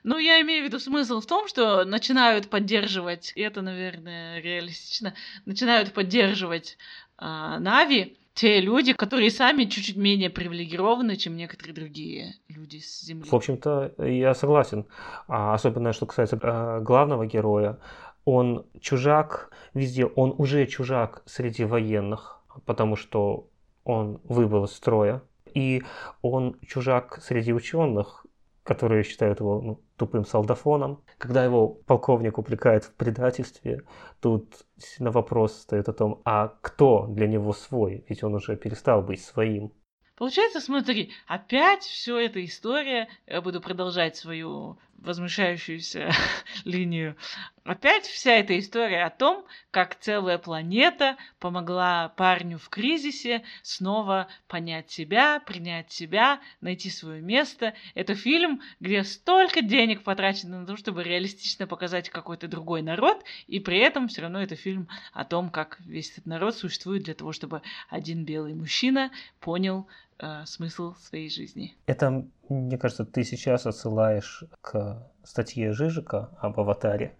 Ну, 0.03 0.17
я 0.19 0.39
имею 0.41 0.63
в 0.63 0.67
виду 0.67 0.79
смысл 0.79 1.19
в 1.19 1.25
том, 1.25 1.49
что 1.49 1.83
начинают 1.83 2.49
поддерживать, 2.49 3.33
и 3.35 3.41
это, 3.41 3.61
наверное, 3.61 4.39
реалистично, 4.39 5.13
начинают 5.45 5.91
поддерживать 5.91 6.77
э, 7.19 7.25
Нави 7.59 8.17
те 8.37 8.61
люди, 8.61 8.93
которые 8.93 9.31
сами 9.31 9.65
чуть-чуть 9.65 9.97
менее 9.97 10.29
привилегированы, 10.29 11.15
чем 11.15 11.35
некоторые 11.35 11.73
другие 11.73 12.35
люди 12.47 12.77
с 12.77 13.01
Земли. 13.01 13.27
В 13.27 13.33
общем-то, 13.33 13.95
я 13.97 14.35
согласен. 14.35 14.85
А 15.27 15.55
особенно, 15.55 15.91
что 15.91 16.05
касается 16.05 16.39
э, 16.41 16.81
главного 16.81 17.25
героя, 17.25 17.79
он 18.27 18.65
чужак 18.81 19.51
везде, 19.73 20.05
он 20.05 20.35
уже 20.37 20.65
чужак 20.65 21.23
среди 21.25 21.63
военных, 21.63 22.41
потому 22.65 22.97
что 22.97 23.47
он 23.85 24.19
выбыл 24.25 24.65
из 24.65 24.71
строя. 24.71 25.21
И 25.53 25.81
он 26.21 26.59
чужак 26.67 27.21
среди 27.23 27.53
ученых, 27.53 28.25
которые 28.63 29.03
считают 29.03 29.39
его 29.39 29.61
ну, 29.61 29.81
тупым 29.95 30.25
солдафоном. 30.25 31.01
Когда 31.17 31.45
его 31.45 31.69
полковник 31.69 32.37
упрекает 32.37 32.83
в 32.83 32.93
предательстве, 32.95 33.83
тут 34.19 34.65
на 34.99 35.11
вопрос 35.11 35.61
стоит 35.61 35.87
о 35.87 35.93
том, 35.93 36.21
а 36.25 36.49
кто 36.61 37.07
для 37.07 37.27
него 37.27 37.53
свой, 37.53 38.03
ведь 38.09 38.25
он 38.25 38.35
уже 38.35 38.57
перестал 38.57 39.01
быть 39.03 39.23
своим. 39.23 39.71
Получается, 40.17 40.59
смотри, 40.59 41.11
опять 41.27 41.83
все 41.83 42.19
эта 42.19 42.43
история, 42.43 43.07
я 43.27 43.39
буду 43.39 43.61
продолжать 43.61 44.17
свою 44.17 44.79
возмущающуюся 44.97 46.11
линию. 46.65 47.15
Опять 47.63 48.05
вся 48.05 48.31
эта 48.31 48.57
история 48.57 49.03
о 49.03 49.09
том, 49.09 49.45
как 49.71 49.95
целая 49.99 50.37
планета 50.37 51.17
помогла 51.39 52.09
парню 52.09 52.57
в 52.57 52.69
кризисе 52.69 53.43
снова 53.61 54.29
понять 54.47 54.89
себя, 54.89 55.41
принять 55.41 55.91
себя, 55.91 56.39
найти 56.61 56.89
свое 56.89 57.21
место. 57.21 57.73
Это 57.93 58.15
фильм, 58.15 58.61
где 58.79 59.03
столько 59.03 59.61
денег 59.61 60.03
потрачено 60.03 60.61
на 60.61 60.65
то, 60.65 60.77
чтобы 60.77 61.03
реалистично 61.03 61.67
показать 61.67 62.09
какой-то 62.09 62.47
другой 62.47 62.81
народ, 62.81 63.21
и 63.47 63.59
при 63.59 63.79
этом 63.79 64.07
все 64.07 64.21
равно 64.21 64.41
это 64.41 64.55
фильм 64.55 64.87
о 65.11 65.25
том, 65.25 65.49
как 65.49 65.77
весь 65.81 66.11
этот 66.11 66.25
народ 66.25 66.55
существует 66.55 67.03
для 67.03 67.15
того, 67.15 67.33
чтобы 67.33 67.61
один 67.89 68.23
белый 68.23 68.53
мужчина 68.53 69.11
понял 69.41 69.87
э, 70.19 70.45
смысл 70.45 70.95
своей 70.95 71.29
жизни. 71.29 71.75
Это, 71.85 72.25
мне 72.49 72.77
кажется, 72.77 73.05
ты 73.05 73.23
сейчас 73.23 73.65
отсылаешь 73.65 74.43
к 74.61 75.03
статье 75.23 75.73
Жижика 75.73 76.29
об 76.39 76.59
аватаре, 76.59 77.15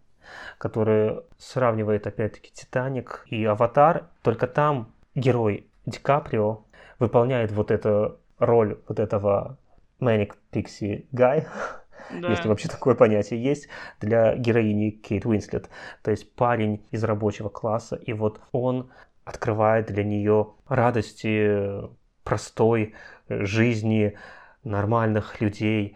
который 0.57 1.21
сравнивает 1.37 2.07
опять-таки 2.07 2.51
Титаник 2.53 3.25
и 3.27 3.43
Аватар, 3.45 4.09
только 4.21 4.47
там 4.47 4.93
герой 5.15 5.67
Ди 5.85 5.99
Каприо 5.99 6.65
выполняет 6.99 7.51
вот 7.51 7.71
эту 7.71 8.19
роль 8.39 8.79
вот 8.87 8.99
этого 8.99 9.57
Manic 9.99 10.33
Pixie 10.51 11.07
Guy, 11.11 11.47
да. 12.11 12.29
если 12.29 12.47
вообще 12.47 12.69
такое 12.69 12.95
понятие 12.95 13.43
есть, 13.43 13.67
для 13.99 14.35
героини 14.35 14.91
Кейт 14.91 15.25
Уинслет. 15.25 15.69
То 16.03 16.11
есть 16.11 16.33
парень 16.35 16.85
из 16.91 17.03
рабочего 17.03 17.49
класса, 17.49 17.95
и 17.95 18.13
вот 18.13 18.41
он 18.51 18.91
открывает 19.23 19.87
для 19.87 20.03
нее 20.03 20.53
радости 20.67 21.81
простой 22.27 22.93
жизни 23.29 24.17
нормальных 24.63 25.39
людей. 25.39 25.95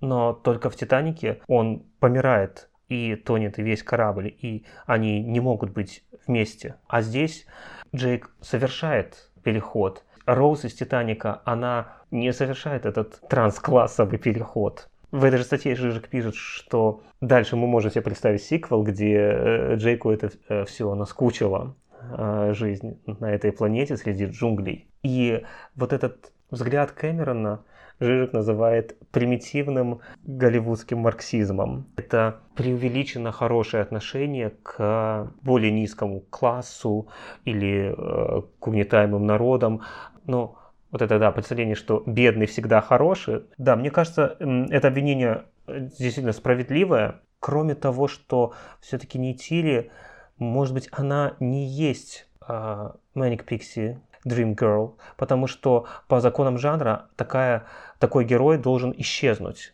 Но 0.00 0.32
только 0.32 0.68
в 0.68 0.76
«Титанике» 0.76 1.40
он 1.46 1.84
помирает 2.00 2.68
и 2.88 3.14
тонет 3.14 3.58
весь 3.58 3.84
корабль, 3.84 4.26
и 4.26 4.64
они 4.86 5.22
не 5.22 5.38
могут 5.38 5.70
быть 5.70 6.04
вместе. 6.26 6.74
А 6.88 7.02
здесь 7.02 7.46
Джейк 7.94 8.30
совершает 8.40 9.30
переход. 9.44 10.04
Роуз 10.26 10.64
из 10.64 10.74
«Титаника», 10.74 11.40
она 11.44 11.94
не 12.10 12.32
совершает 12.32 12.84
этот 12.84 13.20
трансклассовый 13.28 14.18
переход. 14.18 14.88
В 15.12 15.24
этой 15.24 15.38
же 15.38 15.44
статье 15.44 15.76
Жижик 15.76 16.08
пишет, 16.08 16.34
что 16.34 17.02
дальше 17.20 17.56
мы 17.56 17.66
можем 17.68 17.90
себе 17.90 18.02
представить 18.02 18.42
сиквел, 18.42 18.82
где 18.82 19.16
э, 19.16 19.74
Джейку 19.76 20.10
это 20.10 20.30
э, 20.48 20.64
все 20.64 20.94
наскучило, 20.94 21.76
э, 22.00 22.52
жизнь 22.54 23.00
на 23.06 23.32
этой 23.32 23.52
планете 23.52 23.96
среди 23.96 24.26
джунглей. 24.26 24.89
И 25.02 25.44
вот 25.74 25.92
этот 25.92 26.32
взгляд 26.50 26.92
Кэмерона 26.92 27.64
Жижик 28.00 28.32
называет 28.32 28.96
примитивным 29.10 30.00
голливудским 30.24 30.98
марксизмом. 30.98 31.86
Это 31.96 32.40
преувеличенно 32.56 33.30
хорошее 33.30 33.82
отношение 33.82 34.54
к 34.62 35.30
более 35.42 35.70
низкому 35.70 36.20
классу 36.20 37.08
или 37.44 37.94
э, 37.94 38.42
к 38.58 38.66
угнетаемым 38.66 39.26
народам. 39.26 39.82
Но 40.24 40.56
вот 40.90 41.02
это, 41.02 41.18
да, 41.18 41.30
представление, 41.30 41.76
что 41.76 42.02
бедный 42.06 42.46
всегда 42.46 42.80
хороший. 42.80 43.42
Да, 43.58 43.76
мне 43.76 43.90
кажется, 43.90 44.36
это 44.70 44.88
обвинение 44.88 45.44
действительно 45.68 46.32
справедливое. 46.32 47.20
Кроме 47.38 47.74
того, 47.74 48.08
что 48.08 48.54
все-таки 48.80 49.18
Нейтили, 49.18 49.90
может 50.38 50.72
быть, 50.72 50.88
она 50.90 51.36
не 51.38 51.66
есть 51.66 52.28
э, 52.48 52.90
Manic 53.14 53.46
Pixie 53.46 53.98
Dream 54.26 54.54
Girl, 54.54 54.94
потому 55.16 55.46
что 55.46 55.86
по 56.08 56.20
законам 56.20 56.58
жанра 56.58 57.08
такая, 57.16 57.64
такой 57.98 58.24
герой 58.24 58.58
должен 58.58 58.94
исчезнуть 58.96 59.72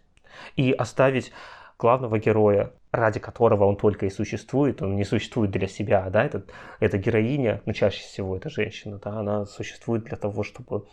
и 0.54 0.72
оставить 0.72 1.32
главного 1.78 2.18
героя, 2.18 2.72
ради 2.92 3.20
которого 3.20 3.64
он 3.64 3.76
только 3.76 4.06
и 4.06 4.10
существует, 4.10 4.82
он 4.82 4.96
не 4.96 5.04
существует 5.04 5.50
для 5.50 5.66
себя, 5.66 6.08
да, 6.10 6.24
это, 6.24 6.44
это 6.80 6.98
героиня, 6.98 7.60
ну, 7.66 7.72
чаще 7.72 8.00
всего 8.00 8.36
это 8.36 8.48
женщина, 8.48 8.98
да, 8.98 9.18
она 9.18 9.44
существует 9.46 10.04
для 10.04 10.16
того, 10.16 10.42
чтобы 10.42 10.86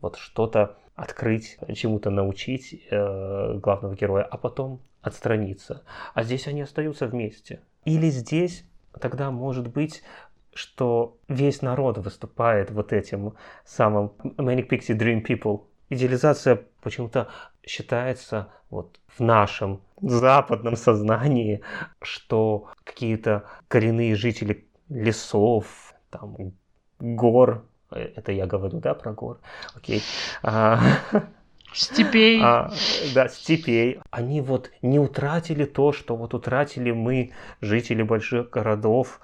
вот 0.00 0.16
что-то 0.16 0.76
открыть, 0.94 1.58
чему-то 1.74 2.10
научить 2.10 2.86
э, 2.90 3.58
главного 3.58 3.94
героя, 3.94 4.24
а 4.24 4.36
потом 4.36 4.80
отстраниться. 5.02 5.82
А 6.14 6.22
здесь 6.22 6.46
они 6.46 6.62
остаются 6.62 7.06
вместе. 7.06 7.60
Или 7.84 8.08
здесь 8.10 8.64
тогда 9.00 9.30
может 9.30 9.68
быть 9.68 10.02
что 10.54 11.18
весь 11.28 11.62
народ 11.62 11.98
выступает 11.98 12.70
вот 12.70 12.92
этим 12.92 13.34
самым 13.64 14.12
Manic 14.22 14.68
Pixie 14.68 14.96
Dream 14.96 15.24
People. 15.24 15.64
Идеализация 15.90 16.62
почему-то 16.80 17.28
считается 17.66 18.48
вот 18.70 18.98
в 19.06 19.20
нашем 19.20 19.82
западном 20.00 20.76
сознании, 20.76 21.60
что 22.02 22.68
какие-то 22.84 23.44
коренные 23.68 24.14
жители 24.16 24.66
лесов, 24.88 25.94
там, 26.10 26.52
гор, 26.98 27.64
э, 27.90 28.12
это 28.16 28.32
я 28.32 28.46
говорю, 28.46 28.80
да, 28.80 28.94
про 28.94 29.12
гор, 29.12 29.40
окей, 29.74 30.02
а, 30.42 30.80
Степей. 31.74 32.40
А, 32.40 32.70
да, 33.14 33.28
степей. 33.28 33.98
Они 34.12 34.40
вот 34.40 34.70
не 34.80 35.00
утратили 35.00 35.64
то, 35.64 35.92
что 35.92 36.14
вот 36.14 36.32
утратили 36.32 36.92
мы, 36.92 37.32
жители 37.60 38.02
больших 38.04 38.50
городов, 38.50 39.20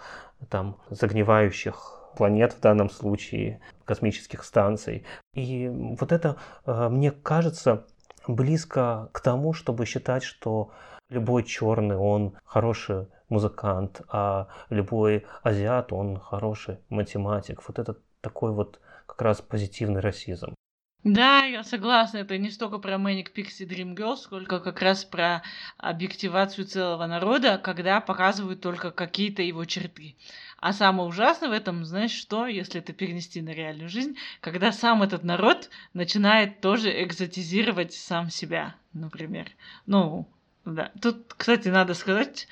там, 0.48 0.76
загнивающих 0.90 2.00
планет 2.16 2.52
в 2.52 2.60
данном 2.60 2.90
случае, 2.90 3.60
космических 3.84 4.44
станций. 4.44 5.04
И 5.34 5.68
вот 5.68 6.12
это, 6.12 6.36
э, 6.66 6.88
мне 6.88 7.10
кажется, 7.10 7.86
близко 8.26 9.08
к 9.12 9.20
тому, 9.20 9.52
чтобы 9.52 9.86
считать, 9.86 10.22
что 10.22 10.70
любой 11.08 11.44
черный, 11.44 11.96
он 11.96 12.36
хороший 12.44 13.08
музыкант, 13.28 14.02
а 14.08 14.48
любой 14.70 15.24
азиат, 15.42 15.92
он 15.92 16.18
хороший 16.18 16.78
математик. 16.88 17.62
Вот 17.66 17.78
это 17.78 17.96
такой 18.20 18.52
вот 18.52 18.80
как 19.06 19.22
раз 19.22 19.40
позитивный 19.40 20.00
расизм. 20.00 20.54
Да, 21.02 21.44
я 21.44 21.64
согласна, 21.64 22.18
это 22.18 22.36
не 22.36 22.50
столько 22.50 22.76
про 22.76 22.96
Manic 22.96 23.32
Pixie 23.34 23.66
Dream 23.66 23.94
Girls, 23.96 24.18
сколько 24.18 24.60
как 24.60 24.82
раз 24.82 25.02
про 25.02 25.42
объективацию 25.78 26.66
целого 26.66 27.06
народа, 27.06 27.56
когда 27.56 28.02
показывают 28.02 28.60
только 28.60 28.90
какие-то 28.90 29.40
его 29.40 29.64
черты. 29.64 30.14
А 30.58 30.74
самое 30.74 31.08
ужасное 31.08 31.48
в 31.48 31.52
этом, 31.52 31.86
знаешь 31.86 32.12
что, 32.12 32.46
если 32.46 32.80
это 32.80 32.92
перенести 32.92 33.40
на 33.40 33.48
реальную 33.50 33.88
жизнь, 33.88 34.16
когда 34.42 34.72
сам 34.72 35.02
этот 35.02 35.24
народ 35.24 35.70
начинает 35.94 36.60
тоже 36.60 37.02
экзотизировать 37.02 37.94
сам 37.94 38.28
себя, 38.28 38.74
например. 38.92 39.46
Ну, 39.86 40.28
да. 40.66 40.92
Тут, 41.00 41.32
кстати, 41.34 41.68
надо 41.68 41.94
сказать, 41.94 42.46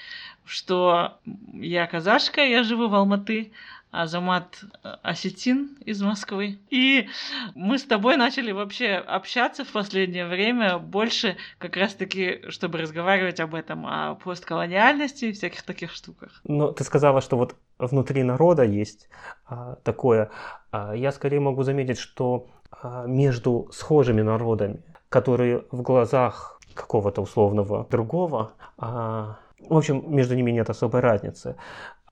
что 0.46 1.18
я 1.52 1.86
казашка, 1.86 2.40
я 2.40 2.62
живу 2.62 2.88
в 2.88 2.94
Алматы, 2.94 3.52
Азамат 3.90 4.60
э, 4.84 4.88
Осетин 5.02 5.76
из 5.84 6.02
Москвы. 6.02 6.58
И 6.70 7.08
мы 7.54 7.78
с 7.78 7.84
тобой 7.84 8.16
начали 8.16 8.52
вообще 8.52 8.94
общаться 8.94 9.64
в 9.64 9.72
последнее 9.72 10.26
время 10.26 10.78
больше 10.78 11.36
как 11.58 11.76
раз-таки, 11.76 12.42
чтобы 12.48 12.78
разговаривать 12.78 13.40
об 13.40 13.54
этом, 13.54 13.86
о 13.86 14.14
постколониальности 14.16 15.26
и 15.26 15.32
всяких 15.32 15.62
таких 15.62 15.92
штуках. 15.92 16.40
Ну, 16.44 16.72
ты 16.72 16.84
сказала, 16.84 17.20
что 17.20 17.36
вот 17.36 17.56
внутри 17.78 18.22
народа 18.22 18.62
есть 18.62 19.08
а, 19.46 19.76
такое. 19.84 20.30
А, 20.70 20.94
я 20.94 21.12
скорее 21.12 21.40
могу 21.40 21.62
заметить, 21.62 21.98
что 21.98 22.48
а, 22.70 23.06
между 23.06 23.68
схожими 23.72 24.22
народами, 24.22 24.82
которые 25.08 25.64
в 25.70 25.82
глазах 25.82 26.60
какого-то 26.74 27.22
условного 27.22 27.86
другого, 27.90 28.52
а, 28.76 29.38
в 29.68 29.76
общем, 29.76 30.04
между 30.06 30.34
ними 30.34 30.52
нет 30.52 30.70
особой 30.70 31.00
разницы. 31.00 31.56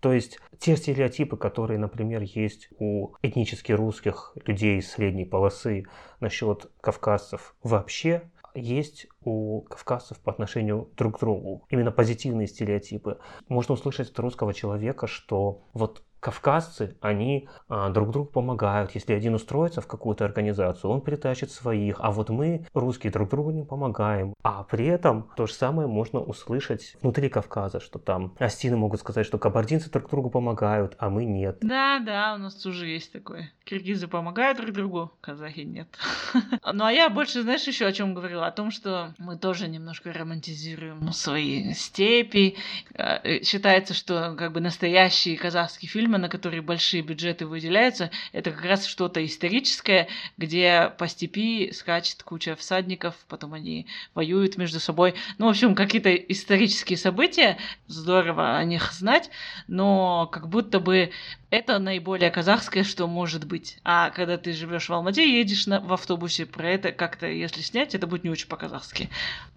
То 0.00 0.12
есть 0.12 0.38
те 0.58 0.76
стереотипы, 0.76 1.36
которые, 1.36 1.78
например, 1.78 2.22
есть 2.22 2.68
у 2.78 3.14
этнически 3.22 3.72
русских 3.72 4.36
людей 4.46 4.80
средней 4.82 5.24
полосы 5.24 5.84
насчет 6.20 6.70
кавказцев 6.80 7.54
вообще, 7.62 8.30
есть 8.56 9.06
у 9.22 9.62
кавказцев 9.62 10.18
по 10.18 10.32
отношению 10.32 10.88
друг 10.96 11.16
к 11.16 11.20
другу. 11.20 11.66
Именно 11.68 11.92
позитивные 11.92 12.46
стереотипы. 12.46 13.18
Можно 13.48 13.74
услышать 13.74 14.10
от 14.10 14.18
русского 14.18 14.54
человека, 14.54 15.06
что 15.06 15.66
вот 15.74 16.02
кавказцы, 16.26 16.96
они 17.00 17.48
а, 17.68 17.88
друг 17.90 18.10
другу 18.10 18.28
помогают. 18.28 18.90
Если 18.96 19.12
один 19.12 19.34
устроится 19.34 19.80
в 19.80 19.86
какую-то 19.86 20.24
организацию, 20.24 20.90
он 20.90 21.00
притащит 21.00 21.52
своих. 21.52 21.98
А 22.00 22.10
вот 22.10 22.30
мы, 22.30 22.66
русские, 22.74 23.12
друг 23.12 23.30
другу 23.30 23.52
не 23.52 23.62
помогаем. 23.62 24.34
А 24.42 24.64
при 24.64 24.86
этом 24.86 25.30
то 25.36 25.46
же 25.46 25.54
самое 25.54 25.86
можно 25.86 26.18
услышать 26.18 26.96
внутри 27.00 27.28
Кавказа, 27.28 27.78
что 27.78 28.00
там 28.00 28.34
остины 28.40 28.76
могут 28.76 28.98
сказать, 28.98 29.24
что 29.24 29.38
кабардинцы 29.38 29.88
друг 29.88 30.10
другу 30.10 30.28
помогают, 30.30 30.96
а 30.98 31.10
мы 31.10 31.26
нет. 31.26 31.58
Да, 31.60 32.00
да, 32.00 32.34
у 32.34 32.38
нас 32.38 32.56
тоже 32.56 32.88
есть 32.88 33.12
такое. 33.12 33.52
Киргизы 33.64 34.08
помогают 34.08 34.58
друг 34.58 34.72
другу, 34.72 35.12
казахи 35.20 35.60
нет. 35.60 35.88
Ну 36.72 36.84
а 36.84 36.92
я 36.92 37.08
больше, 37.08 37.42
знаешь, 37.42 37.66
еще 37.66 37.86
о 37.86 37.92
чем 37.92 38.14
говорила? 38.14 38.46
О 38.46 38.50
том, 38.50 38.70
что 38.70 39.14
мы 39.18 39.38
тоже 39.38 39.68
немножко 39.68 40.12
романтизируем 40.12 41.12
свои 41.12 41.72
степи. 41.72 42.56
А, 42.94 43.20
э, 43.22 43.42
считается, 43.42 43.94
что 43.94 44.34
как 44.36 44.52
бы 44.52 44.60
настоящий 44.60 45.36
казахский 45.36 45.88
фильм 45.88 46.15
фильмы, 46.16 46.18
на 46.18 46.28
которые 46.28 46.62
большие 46.62 47.02
бюджеты 47.02 47.46
выделяются, 47.46 48.10
это 48.32 48.50
как 48.50 48.64
раз 48.64 48.86
что-то 48.86 49.24
историческое, 49.24 50.08
где 50.38 50.92
по 50.98 51.08
степи 51.08 51.70
скачет 51.72 52.22
куча 52.22 52.54
всадников, 52.56 53.14
потом 53.28 53.54
они 53.54 53.86
воюют 54.14 54.56
между 54.56 54.80
собой. 54.80 55.14
Ну, 55.38 55.46
в 55.46 55.50
общем, 55.50 55.74
какие-то 55.74 56.14
исторические 56.14 56.96
события, 56.96 57.56
здорово 57.86 58.56
о 58.56 58.64
них 58.64 58.92
знать, 58.92 59.30
но 59.68 60.26
как 60.32 60.48
будто 60.48 60.80
бы 60.80 61.10
это 61.50 61.78
наиболее 61.78 62.30
казахское, 62.30 62.82
что 62.82 63.06
может 63.06 63.46
быть. 63.46 63.78
А 63.84 64.10
когда 64.10 64.36
ты 64.36 64.52
живешь 64.52 64.88
в 64.88 64.92
Алмате, 64.92 65.38
едешь 65.38 65.66
на, 65.66 65.80
в 65.80 65.92
автобусе, 65.92 66.46
про 66.46 66.68
это 66.70 66.92
как-то, 66.92 67.26
если 67.26 67.60
снять, 67.60 67.94
это 67.94 68.06
будет 68.06 68.24
не 68.24 68.30
очень 68.30 68.48
по-казахски. 68.48 69.08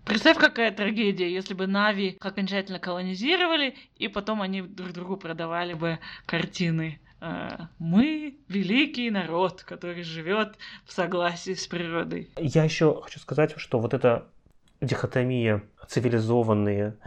Представь, 0.05 0.37
какая 0.37 0.71
трагедия, 0.71 1.31
если 1.31 1.53
бы 1.53 1.67
Нави 1.67 2.17
окончательно 2.19 2.79
колонизировали, 2.79 3.75
и 3.97 4.07
потом 4.07 4.41
они 4.41 4.61
друг 4.61 4.91
другу 4.91 5.17
продавали 5.17 5.73
бы 5.73 5.99
картины. 6.25 6.99
Э, 7.21 7.49
мы 7.79 8.37
великий 8.47 9.09
народ, 9.09 9.63
который 9.63 10.03
живет 10.03 10.57
в 10.85 10.93
согласии 10.93 11.53
с 11.53 11.67
природой. 11.67 12.29
Я 12.37 12.63
еще 12.63 13.01
хочу 13.01 13.19
сказать, 13.19 13.53
что 13.57 13.79
вот 13.79 13.93
эта 13.93 14.27
дихотомия 14.79 15.63
цивилизованные 15.87 16.97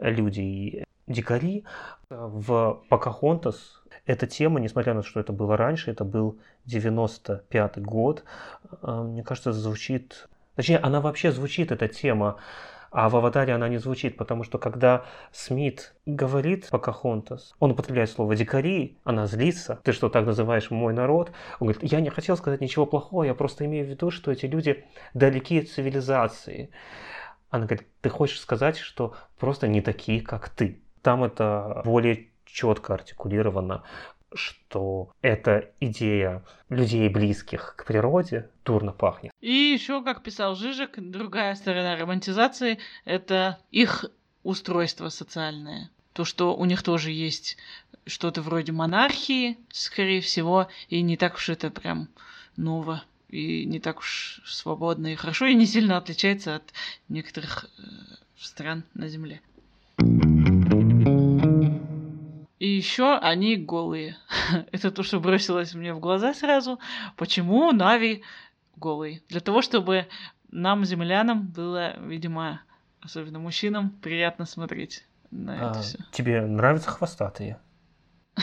люди 0.00 0.40
и 0.40 0.84
дикари 1.06 1.64
в 2.10 2.82
Покахонтас 2.88 3.77
эта 4.08 4.26
тема, 4.26 4.58
несмотря 4.58 4.94
на 4.94 5.02
то, 5.02 5.08
что 5.08 5.20
это 5.20 5.32
было 5.32 5.56
раньше, 5.56 5.90
это 5.90 6.02
был 6.02 6.38
95 6.64 7.78
год, 7.82 8.24
э, 8.82 9.02
мне 9.02 9.22
кажется, 9.22 9.52
звучит... 9.52 10.28
Точнее, 10.56 10.78
она 10.78 11.00
вообще 11.00 11.30
звучит, 11.30 11.70
эта 11.70 11.88
тема, 11.88 12.38
а 12.90 13.10
в 13.10 13.16
«Аватаре» 13.16 13.52
она 13.52 13.68
не 13.68 13.76
звучит, 13.76 14.16
потому 14.16 14.44
что 14.44 14.56
когда 14.56 15.04
Смит 15.30 15.94
говорит 16.06 16.68
Покахонтас, 16.70 17.54
он 17.60 17.72
употребляет 17.72 18.10
слово 18.10 18.34
«дикари», 18.34 18.96
она 19.04 19.26
злится, 19.26 19.78
ты 19.84 19.92
что, 19.92 20.08
так 20.08 20.24
называешь 20.24 20.70
мой 20.70 20.94
народ? 20.94 21.30
Он 21.60 21.68
говорит, 21.68 21.92
я 21.92 22.00
не 22.00 22.08
хотел 22.08 22.38
сказать 22.38 22.62
ничего 22.62 22.86
плохого, 22.86 23.24
я 23.24 23.34
просто 23.34 23.66
имею 23.66 23.84
в 23.84 23.90
виду, 23.90 24.10
что 24.10 24.32
эти 24.32 24.46
люди 24.46 24.86
далеки 25.12 25.58
от 25.58 25.68
цивилизации. 25.68 26.70
Она 27.50 27.66
говорит, 27.66 27.86
ты 28.00 28.08
хочешь 28.08 28.40
сказать, 28.40 28.78
что 28.78 29.14
просто 29.38 29.68
не 29.68 29.82
такие, 29.82 30.22
как 30.22 30.48
ты. 30.48 30.80
Там 31.02 31.24
это 31.24 31.82
более 31.84 32.28
четко 32.52 32.94
артикулировано, 32.94 33.84
что 34.34 35.12
эта 35.22 35.70
идея 35.80 36.44
людей, 36.68 37.08
близких 37.08 37.74
к 37.76 37.86
природе, 37.86 38.50
дурно 38.64 38.92
пахнет. 38.92 39.32
И 39.40 39.52
еще, 39.52 40.02
как 40.02 40.22
писал 40.22 40.54
Жижик, 40.54 40.98
другая 40.98 41.54
сторона 41.54 41.96
романтизации— 41.96 42.78
это 43.04 43.58
их 43.70 44.04
устройство 44.42 45.08
социальное. 45.08 45.90
То, 46.12 46.24
что 46.24 46.56
у 46.56 46.64
них 46.64 46.82
тоже 46.82 47.10
есть 47.10 47.56
что-то 48.06 48.42
вроде 48.42 48.72
монархии, 48.72 49.58
скорее 49.70 50.20
всего, 50.20 50.68
и 50.88 51.00
не 51.02 51.16
так 51.16 51.36
уж 51.36 51.48
это 51.48 51.70
прям 51.70 52.08
ново, 52.56 53.04
и 53.28 53.64
не 53.64 53.78
так 53.78 53.98
уж 53.98 54.40
свободно 54.44 55.12
и 55.12 55.16
хорошо, 55.16 55.46
и 55.46 55.54
не 55.54 55.66
сильно 55.66 55.96
отличается 55.96 56.56
от 56.56 56.72
некоторых 57.08 57.66
э, 57.78 57.82
стран 58.36 58.84
на 58.94 59.08
Земле. 59.08 59.40
И 62.58 62.68
еще 62.68 63.16
они 63.18 63.56
голые. 63.56 64.16
Это 64.72 64.90
то, 64.90 65.02
что 65.02 65.20
бросилось 65.20 65.74
мне 65.74 65.94
в 65.94 66.00
глаза 66.00 66.34
сразу. 66.34 66.78
Почему 67.16 67.70
Нави 67.72 68.22
голый? 68.76 69.22
Для 69.28 69.40
того, 69.40 69.62
чтобы 69.62 70.08
нам, 70.50 70.84
землянам, 70.84 71.46
было, 71.46 71.98
видимо, 72.00 72.62
особенно 73.00 73.38
мужчинам, 73.38 73.90
приятно 73.90 74.44
смотреть 74.44 75.04
на 75.30 75.68
а, 75.68 75.70
это 75.70 75.82
все. 75.82 75.98
Тебе 76.10 76.40
нравятся 76.42 76.90
хвостатые? 76.90 77.60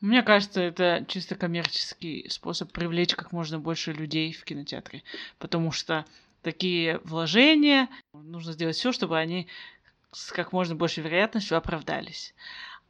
Мне 0.00 0.22
кажется, 0.22 0.60
это 0.60 1.04
чисто 1.08 1.34
коммерческий 1.34 2.28
способ 2.28 2.70
привлечь 2.70 3.14
как 3.14 3.32
можно 3.32 3.58
больше 3.58 3.92
людей 3.92 4.32
в 4.32 4.44
кинотеатре, 4.44 5.02
потому 5.38 5.72
что 5.72 6.04
такие 6.42 7.00
вложения 7.02 7.88
нужно 8.12 8.52
сделать 8.52 8.76
все, 8.76 8.92
чтобы 8.92 9.18
они 9.18 9.48
с 10.16 10.32
как 10.32 10.52
можно 10.52 10.74
большей 10.74 11.02
вероятностью 11.04 11.58
оправдались. 11.58 12.34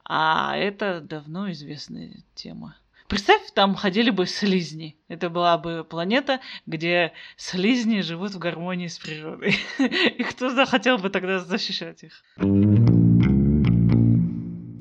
А 0.04 0.56
это 0.56 1.00
давно 1.00 1.50
известная 1.50 2.22
тема. 2.36 2.76
Представь, 3.08 3.42
там 3.52 3.74
ходили 3.74 4.10
бы 4.10 4.26
слизни. 4.26 4.96
Это 5.08 5.28
была 5.28 5.58
бы 5.58 5.84
планета, 5.84 6.40
где 6.66 7.12
слизни 7.36 8.00
живут 8.00 8.32
в 8.32 8.38
гармонии 8.38 8.86
с 8.86 8.98
природой. 8.98 9.56
И 9.78 10.22
кто 10.22 10.50
захотел 10.50 10.98
бы 10.98 11.10
тогда 11.10 11.40
защищать 11.40 12.04
их? 12.04 12.22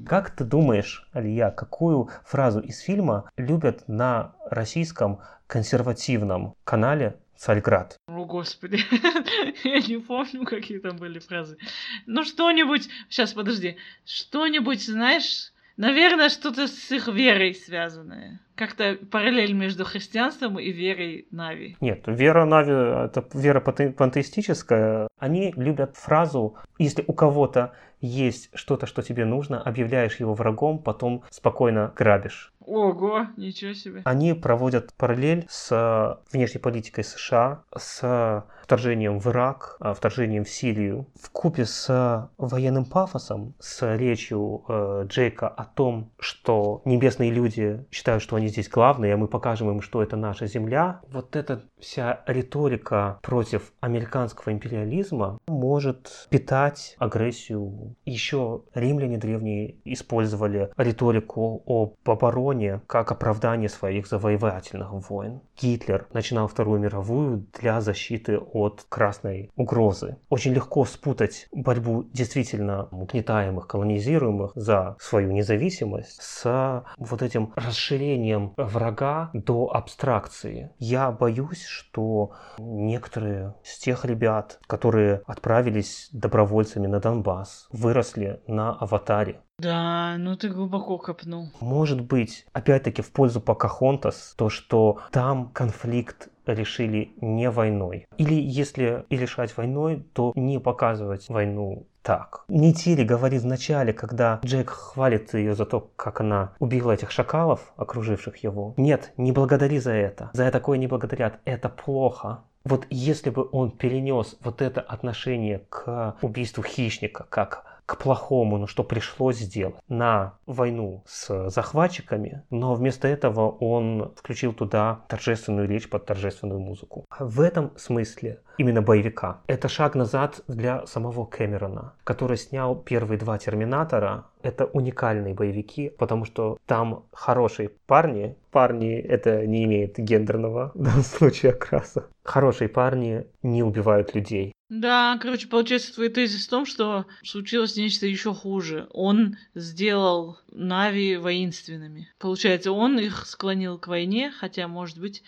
Как 0.08 0.30
ты 0.36 0.44
думаешь, 0.44 1.08
Алия, 1.14 1.50
какую 1.50 2.10
фразу 2.26 2.60
из 2.60 2.80
фильма 2.80 3.32
любят 3.38 3.88
на 3.88 4.36
российском 4.52 5.20
консервативном 5.48 6.54
канале 6.64 7.18
Царьград? 7.38 7.98
О, 8.08 8.26
Господи, 8.26 8.80
я 9.64 9.80
не 9.80 10.00
помню, 10.00 10.46
какие 10.46 10.80
там 10.80 10.98
были 10.98 11.20
фразы. 11.20 11.58
Ну, 12.06 12.24
что-нибудь... 12.24 12.90
Сейчас, 13.10 13.34
подожди. 13.34 13.78
Что-нибудь, 14.06 14.86
знаешь, 14.86 15.52
наверное, 15.78 16.30
что-то 16.30 16.68
с 16.68 16.92
их 16.92 17.08
верой 17.08 17.54
связанное. 17.54 18.40
Как-то 18.56 18.98
параллель 19.12 19.54
между 19.54 19.86
христианством 19.86 20.60
и 20.60 20.72
верой 20.72 21.28
Нави. 21.32 21.78
Нет, 21.82 22.04
вера 22.08 22.46
Нави— 22.46 22.72
это 23.06 23.26
вера 23.34 23.60
пантеистическая. 23.60 25.08
Они 25.20 25.54
любят 25.56 25.96
фразу 25.96 26.56
«если 26.78 27.04
у 27.08 27.14
кого-то 27.14 27.74
есть 28.02 28.50
что-то, 28.54 28.86
что 28.86 29.02
тебе 29.02 29.26
нужно, 29.26 29.62
объявляешь 29.62 30.20
его 30.20 30.34
врагом, 30.34 30.80
потом 30.80 31.24
спокойно 31.30 31.94
грабишь. 31.96 32.54
Ого, 32.66 33.28
ничего 33.38 33.74
себе. 33.74 34.02
Они 34.06 34.34
проводят 34.34 34.92
параллель 34.94 35.46
с 35.50 35.72
э, 35.72 36.16
внешней 36.32 36.60
политикой 36.60 37.04
США, 37.04 37.64
с 37.78 38.44
вторжением 38.64 39.20
в 39.20 39.28
Ирак, 39.28 39.78
э, 39.80 39.94
вторжением 39.94 40.46
в 40.46 40.50
Сирию. 40.50 41.06
В 41.22 41.30
купе 41.30 41.66
с 41.66 42.30
военным 42.38 42.86
пафосом, 42.86 43.54
с 43.60 43.96
речью 43.96 44.64
э, 44.68 45.04
Джейка 45.08 45.48
о 45.48 45.66
том, 45.66 46.12
что 46.20 46.82
небесные 46.86 47.30
люди 47.30 47.86
считают, 47.92 48.24
что 48.24 48.36
они 48.36 48.45
здесь 48.48 48.70
главные, 48.70 49.16
мы 49.16 49.28
покажем 49.28 49.70
им, 49.70 49.82
что 49.82 50.02
это 50.02 50.16
наша 50.16 50.48
земля. 50.48 51.02
Вот 51.12 51.36
эта 51.36 51.64
вся 51.80 52.24
риторика 52.28 53.20
против 53.22 53.74
американского 53.80 54.52
империализма 54.52 55.40
может 55.48 56.28
питать 56.30 56.96
агрессию 57.00 57.96
еще 58.06 58.62
римляне 58.74 59.18
древние 59.18 59.76
использовали 59.86 60.70
риторику 60.78 61.64
об 61.66 61.96
обороне 62.10 62.82
как 62.88 63.12
оправдание 63.12 63.70
своих 63.70 64.08
завоевательных 64.08 64.92
войн. 65.10 65.42
Гитлер 65.60 66.08
начинал 66.14 66.48
Вторую 66.48 66.80
мировую 66.80 67.46
для 67.60 67.82
защиты 67.82 68.38
от 68.38 68.86
красной 68.90 69.52
угрозы. 69.56 70.18
Очень 70.30 70.54
легко 70.54 70.86
спутать 70.86 71.48
борьбу 71.52 72.04
действительно 72.14 72.88
угнетаемых, 72.92 73.68
колонизируемых 73.68 74.52
за 74.56 74.96
свою 75.00 75.32
независимость 75.32 76.22
с 76.22 76.84
вот 76.98 77.22
этим 77.22 77.54
расширением 77.56 78.35
врага 78.58 79.30
до 79.34 79.70
абстракции. 79.74 80.72
Я 80.80 81.12
боюсь, 81.12 81.66
что 81.66 82.32
некоторые 82.58 83.56
из 83.64 83.78
тех 83.78 84.06
ребят, 84.06 84.60
которые 84.68 85.22
отправились 85.26 86.10
добровольцами 86.12 86.88
на 86.88 87.00
Донбасс, 87.00 87.68
выросли 87.72 88.42
на 88.48 88.74
аватаре. 88.74 89.42
Да, 89.58 90.16
ну 90.18 90.36
ты 90.36 90.50
глубоко 90.50 90.98
копнул. 90.98 91.50
Может 91.62 92.02
быть, 92.02 92.46
опять-таки 92.52 93.02
в 93.02 93.12
пользу 93.12 93.40
Покахонтас, 93.40 94.36
то, 94.38 94.50
что 94.50 95.00
там 95.12 95.50
конфликт 95.50 96.30
решили 96.46 97.14
не 97.22 97.50
войной. 97.50 98.06
Или 98.18 98.36
если 98.36 99.06
и 99.10 99.18
решать 99.18 99.56
войной, 99.56 100.06
то 100.14 100.34
не 100.36 100.60
показывать 100.60 101.30
войну 101.30 101.88
так. 102.06 102.46
Нитили 102.48 103.04
говорит 103.04 103.42
вначале, 103.42 103.92
когда 103.92 104.40
Джек 104.46 104.70
хвалит 104.70 105.34
ее 105.34 105.56
за 105.56 105.66
то, 105.66 105.90
как 105.96 106.22
она 106.22 106.54
убила 106.60 106.92
этих 106.92 107.10
шакалов, 107.10 107.74
окруживших 107.78 108.38
его. 108.38 108.76
Нет, 108.78 109.12
не 109.18 109.32
благодари 109.32 109.80
за 109.80 109.92
это. 109.92 110.30
За 110.34 110.52
такое 110.52 110.78
не 110.78 110.88
благодарят. 110.88 111.40
Это 111.46 111.68
плохо. 111.68 112.44
Вот 112.64 112.86
если 112.90 113.32
бы 113.32 113.48
он 113.52 113.72
перенес 113.72 114.38
вот 114.44 114.62
это 114.62 114.82
отношение 114.82 115.60
к 115.70 116.16
убийству 116.22 116.64
хищника, 116.64 117.26
как 117.30 117.75
к 117.86 117.98
плохому, 117.98 118.58
но 118.58 118.68
что 118.68 118.84
пришлось 118.84 119.38
сделать, 119.38 119.76
на 119.88 120.34
войну 120.46 121.04
с 121.06 121.50
захватчиками, 121.50 122.44
но 122.50 122.74
вместо 122.74 123.08
этого 123.08 123.50
он 123.50 124.14
включил 124.16 124.54
туда 124.54 125.02
торжественную 125.08 125.68
речь 125.68 125.90
под 125.90 126.06
торжественную 126.06 126.60
музыку. 126.60 127.06
В 127.20 127.42
этом 127.42 127.72
смысле 127.78 128.40
именно 128.58 128.82
боевика. 128.82 129.42
Это 129.48 129.68
шаг 129.68 129.96
назад 129.96 130.42
для 130.48 130.86
самого 130.86 131.26
Кэмерона, 131.26 131.94
который 132.04 132.38
снял 132.38 132.76
первые 132.76 133.20
два 133.20 133.38
«Терминатора». 133.38 134.26
Это 134.42 134.66
уникальные 134.66 135.34
боевики, 135.34 135.90
потому 135.90 136.26
что 136.26 136.58
там 136.66 137.06
хорошие 137.12 137.72
парни. 137.88 138.36
Парни 138.52 138.94
это 138.96 139.46
не 139.46 139.66
имеет 139.66 139.98
гендерного 139.98 140.72
в 140.76 140.82
данном 140.82 141.02
случае 141.02 141.54
окраса. 141.54 142.08
Хорошие 142.24 142.70
парни 142.70 143.26
не 143.44 143.64
убивают 143.64 144.16
людей. 144.16 144.55
Да, 144.70 145.20
короче, 145.22 145.48
получается 145.48 145.94
твой 145.94 146.10
тезис 146.10 146.48
в 146.48 146.50
том, 146.50 146.66
что 146.66 147.06
случилось 147.24 147.76
нечто 147.76 148.08
еще 148.08 148.34
хуже. 148.34 148.88
Он 148.92 149.38
сделал 149.54 150.40
Нави 150.48 151.18
воинственными. 151.18 152.10
Получается, 152.18 152.72
он 152.72 152.98
их 153.00 153.28
склонил 153.28 153.78
к 153.78 153.88
войне, 153.88 154.32
хотя, 154.32 154.68
может 154.68 154.98
быть, 154.98 155.24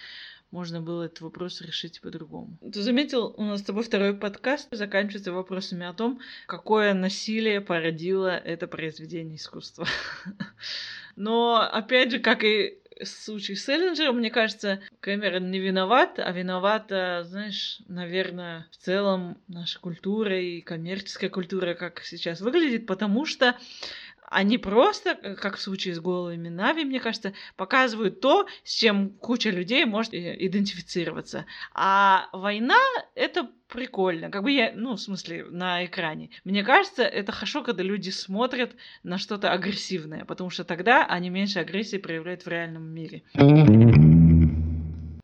можно 0.50 0.82
было 0.82 1.04
этот 1.04 1.22
вопрос 1.22 1.62
решить 1.62 2.02
по-другому. 2.02 2.58
Ты 2.72 2.82
заметил, 2.82 3.34
у 3.38 3.44
нас 3.44 3.60
с 3.60 3.64
тобой 3.64 3.84
второй 3.84 4.16
подкаст 4.16 4.70
заканчивается 4.72 5.32
вопросами 5.32 5.86
о 5.86 5.94
том, 5.94 6.20
какое 6.48 6.94
насилие 6.94 7.62
породило 7.62 8.36
это 8.36 8.66
произведение 8.68 9.36
искусства. 9.36 9.86
Но, 11.16 11.58
опять 11.58 12.12
же, 12.12 12.20
как 12.20 12.44
и 12.44 12.80
случай 13.04 13.56
с 13.56 13.66
Селлинджером, 13.66 14.18
мне 14.18 14.30
кажется, 14.30 14.82
Кэмерон 15.00 15.52
не 15.52 15.60
виноват, 15.60 16.20
а 16.20 16.32
виновата, 16.32 17.24
знаешь, 17.26 17.80
наверное, 17.88 18.68
в 18.72 18.78
целом 18.78 19.38
наша 19.48 19.80
культура 19.80 20.40
и 20.40 20.62
коммерческая 20.62 21.30
культура, 21.30 21.74
как 21.74 22.02
сейчас 22.04 22.42
выглядит, 22.42 22.86
потому 22.86 23.26
что 23.26 23.58
они 24.28 24.58
просто, 24.58 25.18
э, 25.22 25.36
как 25.36 25.56
в 25.56 25.62
случае 25.62 25.96
с 25.96 26.00
голыми 26.00 26.50
Нави, 26.50 26.84
мне 26.84 27.00
кажется, 27.00 27.34
показывают 27.56 28.20
то, 28.22 28.48
с 28.64 28.74
чем 28.74 29.10
куча 29.10 29.50
людей 29.50 29.86
может 29.86 30.14
э, 30.14 30.36
идентифицироваться. 30.46 31.46
А 31.74 32.28
война— 32.34 32.80
это 33.16 33.50
прикольно. 33.70 34.30
Как 34.30 34.44
бы 34.44 34.52
я, 34.52 34.72
ну, 34.76 34.94
в 34.94 35.02
смысле, 35.02 35.46
на 35.50 35.86
экране. 35.86 36.30
Мне 36.44 36.64
кажется, 36.64 37.04
это 37.04 37.32
хорошо, 37.32 37.64
когда 37.64 37.84
люди 37.84 38.10
смотрят 38.10 38.72
на 39.04 39.18
что-то 39.18 39.52
агрессивное, 39.52 40.26
потому 40.26 40.50
что 40.50 40.64
тогда 40.64 41.06
они 41.06 41.30
меньше 41.30 41.60
агрессии 41.60 41.98
проявляют 41.98 42.46
в 42.46 42.48
реальном 42.48 42.84
мире. 42.84 43.24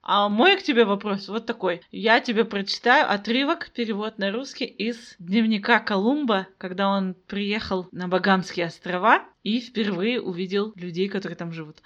А 0.06 0.28
мой 0.28 0.58
к 0.58 0.64
тебе 0.64 0.84
вопрос 0.84 1.30
вот 1.30 1.46
такой. 1.46 1.82
Я 1.90 2.20
тебе 2.20 2.44
прочитаю 2.44 3.10
отрывок, 3.10 3.72
перевод 3.74 4.18
на 4.18 4.34
русский 4.34 4.66
из 4.66 5.16
дневника 5.18 5.80
Колумба, 5.80 6.48
когда 6.58 6.90
он 6.90 7.14
приехал 7.14 7.88
на 7.94 8.10
Багамские 8.10 8.66
острова 8.66 9.24
и 9.44 9.62
впервые 9.62 10.20
увидел 10.20 10.74
людей, 10.76 11.08
которые 11.08 11.38
там 11.38 11.54
живут. 11.54 11.82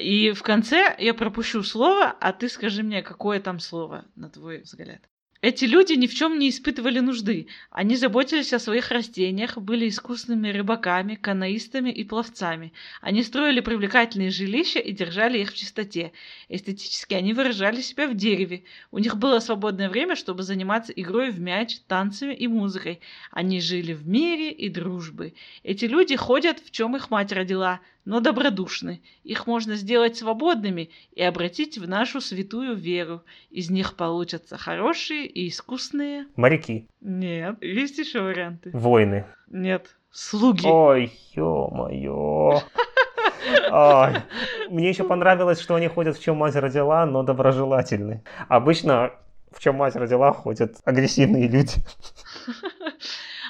И 0.00 0.30
в 0.30 0.44
конце 0.44 0.94
я 1.00 1.14
пропущу 1.14 1.64
слово, 1.64 2.14
а 2.20 2.32
ты 2.32 2.48
скажи 2.48 2.84
мне, 2.84 3.02
какое 3.02 3.40
там 3.40 3.58
слово, 3.58 4.04
на 4.14 4.30
твой 4.30 4.60
взгляд. 4.60 5.00
Эти 5.42 5.64
люди 5.64 5.94
ни 5.94 6.06
в 6.06 6.14
чем 6.14 6.38
не 6.38 6.50
испытывали 6.50 7.00
нужды. 7.00 7.48
Они 7.72 7.96
заботились 7.96 8.52
о 8.52 8.60
своих 8.60 8.92
растениях, 8.92 9.58
были 9.58 9.88
искусными 9.88 10.50
рыбаками, 10.50 11.16
канаистами 11.16 11.90
и 11.90 12.04
пловцами. 12.04 12.72
Они 13.00 13.24
строили 13.24 13.58
привлекательные 13.58 14.30
жилища 14.30 14.78
и 14.78 14.92
держали 14.92 15.38
их 15.38 15.50
в 15.50 15.56
чистоте. 15.56 16.12
Эстетически 16.48 17.14
они 17.14 17.32
выражали 17.34 17.80
себя 17.80 18.06
в 18.06 18.14
дереве. 18.14 18.62
У 18.92 18.98
них 19.00 19.16
было 19.16 19.40
свободное 19.40 19.90
время, 19.90 20.14
чтобы 20.14 20.44
заниматься 20.44 20.92
игрой 20.92 21.32
в 21.32 21.40
мяч, 21.40 21.80
танцами 21.88 22.34
и 22.34 22.46
музыкой. 22.46 23.00
Они 23.32 23.60
жили 23.60 23.94
в 23.94 24.06
мире 24.06 24.52
и 24.52 24.68
дружбы. 24.68 25.34
Эти 25.64 25.86
люди 25.86 26.14
ходят, 26.14 26.60
в 26.60 26.70
чем 26.70 26.94
их 26.94 27.10
мать 27.10 27.32
родила, 27.32 27.80
но 28.04 28.20
добродушны. 28.20 29.00
Их 29.24 29.46
можно 29.46 29.76
сделать 29.76 30.16
свободными 30.16 30.90
и 31.14 31.22
обратить 31.22 31.78
в 31.78 31.88
нашу 31.88 32.20
святую 32.20 32.74
веру. 32.74 33.22
Из 33.50 33.70
них 33.70 33.94
получатся 33.94 34.56
хорошие 34.56 35.26
и 35.26 35.48
искусные... 35.48 36.26
Моряки. 36.36 36.88
Нет. 37.00 37.62
Есть 37.62 37.98
еще 37.98 38.22
варианты? 38.22 38.70
Войны. 38.72 39.26
Нет. 39.48 39.94
Слуги. 40.10 40.66
Ой, 40.66 41.12
ё-моё. 41.34 42.60
Ой. 43.70 44.12
Мне 44.68 44.88
еще 44.88 45.04
понравилось, 45.04 45.60
что 45.60 45.74
они 45.74 45.88
ходят 45.88 46.16
в 46.16 46.22
чем 46.22 46.36
мать 46.36 46.54
родила, 46.54 47.06
но 47.06 47.22
доброжелательны. 47.22 48.22
Обычно 48.48 49.12
в 49.50 49.60
чем 49.60 49.76
мать 49.76 49.96
родила 49.96 50.32
ходят 50.32 50.76
агрессивные 50.84 51.48
люди. 51.48 51.74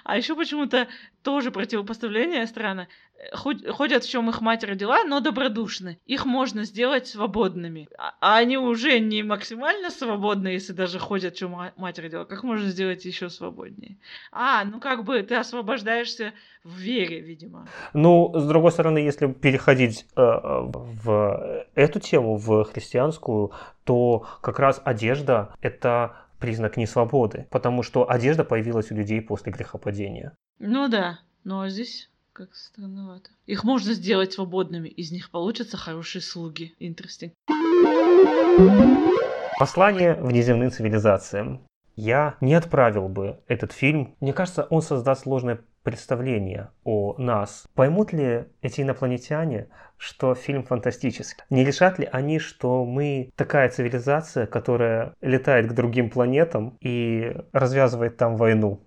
А 0.05 0.17
еще 0.17 0.35
почему-то 0.35 0.89
тоже 1.23 1.51
противопоставление 1.51 2.47
странно. 2.47 2.89
Э, 3.17 3.37
ходят, 3.37 4.05
в 4.05 4.11
чем 4.11 4.29
их 4.29 4.41
мать 4.41 4.65
родила, 4.65 5.05
но 5.05 5.21
добродушны. 5.21 5.99
Их 6.07 6.27
можно 6.27 6.65
сделать 6.65 7.07
свободными. 7.07 7.89
А, 7.97 8.15
а 8.21 8.37
они 8.39 8.59
уже 8.59 8.99
не 8.99 9.23
максимально 9.23 9.91
свободны, 9.91 10.49
если 10.49 10.73
даже 10.73 10.99
ходят, 10.99 11.35
в 11.35 11.39
чем 11.39 11.57
мать 11.77 11.99
родила. 11.99 12.25
Как 12.25 12.43
можно 12.43 12.69
сделать 12.69 13.05
еще 13.05 13.31
свободнее? 13.31 13.99
А, 14.33 14.65
ну 14.65 14.81
как 14.81 15.05
бы 15.05 15.23
ты 15.23 15.37
освобождаешься 15.37 16.33
в 16.65 16.77
вере, 16.77 17.21
видимо. 17.21 17.69
Ну, 17.93 18.33
с 18.35 18.47
другой 18.47 18.73
стороны, 18.73 18.99
если 18.99 19.27
переходить 19.27 20.07
э, 20.17 20.23
в 20.23 21.67
эту 21.75 22.01
тему, 22.01 22.37
в 22.37 22.65
христианскую, 22.65 23.53
то 23.85 24.27
как 24.41 24.59
раз 24.59 24.81
одежда 24.85 25.55
это 25.61 26.17
признак 26.43 26.77
несвободы, 26.77 27.47
потому 27.51 27.85
что 27.85 28.11
одежда 28.11 28.43
появилась 28.43 28.91
у 28.91 28.97
людей 28.97 29.23
после 29.23 29.53
грехопадения. 29.53 30.37
Ну 30.59 30.89
да, 30.89 31.21
а 31.49 31.69
здесь 31.69 32.11
как 32.33 32.55
странновато. 32.57 33.31
Их 33.47 33.63
можно 33.63 33.95
сделать 33.95 34.33
свободными, 34.33 34.89
из 34.89 35.13
них 35.13 35.31
получатся 35.31 35.77
хорошие 35.77 36.21
слуги. 36.21 36.75
Интересно. 36.81 37.31
Послание 39.59 40.15
внеземным 40.15 40.73
цивилизациям. 40.73 41.65
Я 41.95 42.37
не 42.41 42.55
отправил 42.55 43.09
бы 43.09 43.39
этот 43.47 43.71
фильм. 43.71 44.17
Мне 44.19 44.33
кажется, 44.33 44.67
он 44.71 44.83
создаст 44.83 45.23
сложное 45.23 45.61
представление 45.83 46.71
о 46.85 47.15
нас. 47.19 47.67
Поймут 47.75 48.13
ли 48.13 48.47
эти 48.61 48.81
инопланетяне, 48.81 49.69
что 49.97 50.35
фильм 50.35 50.65
фантастический? 50.65 51.45
Не 51.51 51.65
решат 51.65 51.99
ли 51.99 52.09
они, 52.11 52.39
что 52.39 52.85
мы 52.85 53.31
такая 53.37 53.69
цивилизация, 53.69 54.47
которая 54.47 55.15
летает 55.21 55.69
к 55.69 55.75
другим 55.75 56.11
планетам 56.11 56.77
и 56.81 57.37
развязывает 57.53 58.17
там 58.17 58.37
войну? 58.37 58.83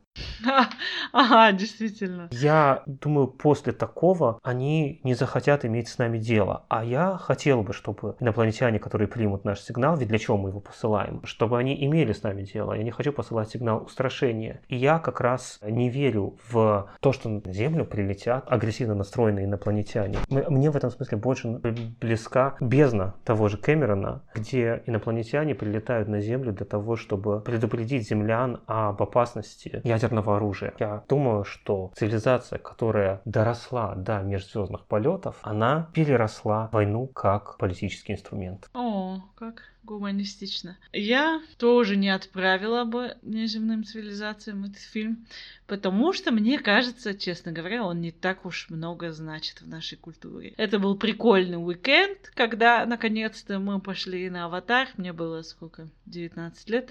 Ага, 1.11 1.51
действительно. 1.51 2.29
Я 2.31 2.83
думаю, 2.85 3.27
после 3.27 3.73
такого 3.73 4.39
они 4.43 4.99
не 5.03 5.13
захотят 5.13 5.65
иметь 5.65 5.87
с 5.87 5.97
нами 5.97 6.17
дело. 6.17 6.65
А 6.69 6.83
я 6.83 7.17
хотел 7.17 7.63
бы, 7.63 7.73
чтобы 7.73 8.15
инопланетяне, 8.19 8.79
которые 8.79 9.07
примут 9.07 9.45
наш 9.45 9.59
сигнал, 9.61 9.97
ведь 9.97 10.09
для 10.09 10.19
чего 10.19 10.37
мы 10.37 10.49
его 10.49 10.59
посылаем, 10.59 11.21
чтобы 11.25 11.57
они 11.57 11.85
имели 11.85 12.13
с 12.13 12.23
нами 12.23 12.43
дело. 12.43 12.73
Я 12.73 12.83
не 12.83 12.91
хочу 12.91 13.11
посылать 13.11 13.49
сигнал 13.49 13.83
устрашения. 13.83 14.61
И 14.67 14.75
я 14.75 14.99
как 14.99 15.21
раз 15.21 15.59
не 15.61 15.89
верю 15.89 16.37
в 16.49 16.89
то, 16.99 17.11
что 17.11 17.29
на 17.29 17.53
Землю 17.53 17.85
прилетят 17.85 18.45
агрессивно 18.47 18.95
настроенные 18.95 19.45
инопланетяне. 19.45 20.17
Мне 20.29 20.69
в 20.69 20.75
этом 20.75 20.91
смысле 20.91 21.17
больше 21.17 21.59
близка 22.01 22.55
бездна 22.59 23.15
того 23.23 23.47
же 23.47 23.57
Кэмерона, 23.57 24.23
где 24.33 24.83
инопланетяне 24.85 25.55
прилетают 25.55 26.07
на 26.07 26.19
Землю 26.19 26.51
для 26.53 26.65
того, 26.65 26.95
чтобы 26.95 27.41
предупредить 27.41 28.07
землян 28.07 28.61
об 28.67 29.01
опасности 29.01 29.81
ядерного 29.83 30.04
ядерного 30.05 30.37
оружия. 30.37 30.73
Я 30.79 31.03
думаю, 31.09 31.43
что 31.43 31.91
цивилизация, 31.95 32.59
которая 32.59 33.21
доросла 33.25 33.95
до 33.95 34.21
межзвездных 34.21 34.85
полетов, 34.85 35.37
она 35.41 35.89
переросла 35.93 36.69
войну 36.71 37.07
как 37.07 37.57
политический 37.57 38.13
инструмент. 38.13 38.69
О, 38.73 39.19
как 39.37 39.74
гуманистично. 39.85 40.77
Я 40.91 41.41
тоже 41.57 41.95
не 41.95 42.09
отправила 42.09 42.83
бы 42.83 43.15
неземным 43.21 43.83
цивилизациям 43.83 44.65
этот 44.65 44.81
фильм, 44.81 45.25
потому 45.67 46.11
что, 46.13 46.31
мне 46.31 46.59
кажется, 46.59 47.13
честно 47.13 47.51
говоря, 47.51 47.85
он 47.85 48.01
не 48.01 48.11
так 48.11 48.45
уж 48.45 48.69
много 48.69 49.11
значит 49.11 49.61
в 49.61 49.67
нашей 49.67 49.97
культуре. 49.97 50.53
Это 50.57 50.79
был 50.79 50.97
прикольный 50.97 51.57
уикенд, 51.57 52.31
когда, 52.33 52.85
наконец-то, 52.85 53.59
мы 53.59 53.79
пошли 53.79 54.29
на 54.29 54.45
«Аватар». 54.45 54.89
Мне 54.97 55.13
было 55.13 55.41
сколько? 55.43 55.87
19 56.05 56.69
лет. 56.69 56.89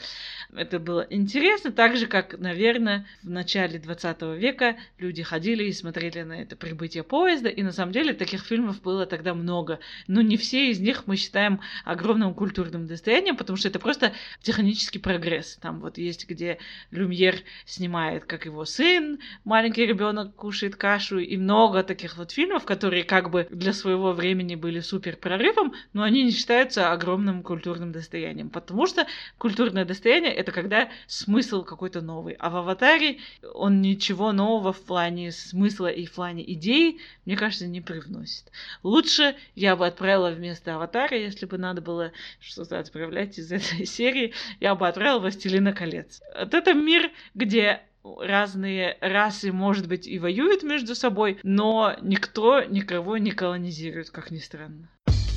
Это 0.54 0.78
было 0.78 1.06
интересно, 1.08 1.72
так 1.72 1.96
же, 1.96 2.06
как, 2.06 2.38
наверное, 2.38 3.06
в 3.22 3.30
начале 3.30 3.78
20 3.78 4.22
века 4.38 4.76
люди 4.98 5.22
ходили 5.22 5.64
и 5.64 5.72
смотрели 5.72 6.22
на 6.22 6.40
это 6.40 6.56
прибытие 6.56 7.02
поезда, 7.02 7.48
и 7.48 7.62
на 7.62 7.72
самом 7.72 7.92
деле 7.92 8.12
таких 8.12 8.42
фильмов 8.44 8.82
было 8.82 9.06
тогда 9.06 9.34
много. 9.34 9.80
Но 10.06 10.20
не 10.20 10.36
все 10.36 10.70
из 10.70 10.80
них 10.80 11.06
мы 11.06 11.16
считаем 11.16 11.60
огромным 11.84 12.34
культурным 12.34 12.83
нервным 12.84 12.86
достоянием, 12.86 13.36
потому 13.36 13.56
что 13.56 13.68
это 13.68 13.78
просто 13.78 14.12
технический 14.42 14.98
прогресс. 14.98 15.56
Там 15.60 15.80
вот 15.80 15.98
есть, 15.98 16.28
где 16.28 16.58
Люмьер 16.90 17.36
снимает, 17.66 18.24
как 18.24 18.44
его 18.44 18.64
сын, 18.64 19.18
маленький 19.44 19.86
ребенок 19.86 20.34
кушает 20.36 20.76
кашу, 20.76 21.18
и 21.18 21.36
много 21.36 21.82
таких 21.82 22.16
вот 22.16 22.32
фильмов, 22.32 22.64
которые 22.64 23.04
как 23.04 23.30
бы 23.30 23.46
для 23.50 23.72
своего 23.72 24.12
времени 24.12 24.54
были 24.54 24.80
супер 24.80 25.16
прорывом, 25.16 25.72
но 25.92 26.02
они 26.02 26.24
не 26.24 26.30
считаются 26.30 26.92
огромным 26.92 27.42
культурным 27.42 27.92
достоянием, 27.92 28.50
потому 28.50 28.86
что 28.86 29.06
культурное 29.38 29.84
достояние 29.84 30.32
это 30.32 30.52
когда 30.52 30.88
смысл 31.06 31.64
какой-то 31.64 32.00
новый, 32.00 32.34
а 32.38 32.50
в 32.50 32.56
«Аватаре» 32.56 33.18
он 33.54 33.80
ничего 33.80 34.32
нового 34.32 34.72
в 34.72 34.80
плане 34.82 35.32
смысла 35.32 35.88
и 35.88 36.06
в 36.06 36.12
плане 36.12 36.42
идей, 36.52 37.00
мне 37.24 37.36
кажется, 37.36 37.66
не 37.66 37.80
привносит. 37.80 38.50
Лучше 38.82 39.34
я 39.54 39.76
бы 39.76 39.86
отправила 39.86 40.30
вместо 40.30 40.74
«Аватара», 40.74 41.16
если 41.16 41.46
бы 41.46 41.58
надо 41.58 41.80
было 41.80 42.12
что-то 42.40 42.73
просто 42.74 42.78
отправлять 42.78 43.38
из 43.38 43.52
этой 43.52 43.86
серии, 43.86 44.32
я 44.60 44.74
бы 44.74 44.88
отправил 44.88 45.20
«Властелина 45.20 45.72
колец». 45.72 46.20
Вот 46.38 46.54
это 46.54 46.74
мир, 46.74 47.10
где 47.34 47.80
разные 48.20 48.96
расы, 49.00 49.52
может 49.52 49.88
быть, 49.88 50.06
и 50.06 50.18
воюют 50.18 50.62
между 50.62 50.94
собой, 50.94 51.38
но 51.42 51.94
никто 52.02 52.62
никого 52.62 53.16
не 53.16 53.30
колонизирует, 53.30 54.10
как 54.10 54.30
ни 54.30 54.38
странно. 54.38 54.88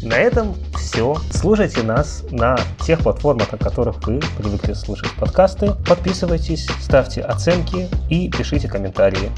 На 0.04 0.16
этом 0.16 0.54
все. 0.76 1.16
Слушайте 1.32 1.82
нас 1.82 2.24
на 2.32 2.56
тех 2.86 3.00
платформах, 3.00 3.52
на 3.52 3.58
которых 3.58 4.06
вы 4.06 4.20
привыкли 4.38 4.74
слушать 4.74 5.12
подкасты. 5.20 5.72
Подписывайтесь, 5.88 6.68
ставьте 6.82 7.22
оценки 7.22 7.88
и 8.10 8.30
пишите 8.30 8.68
комментарии. 8.68 9.32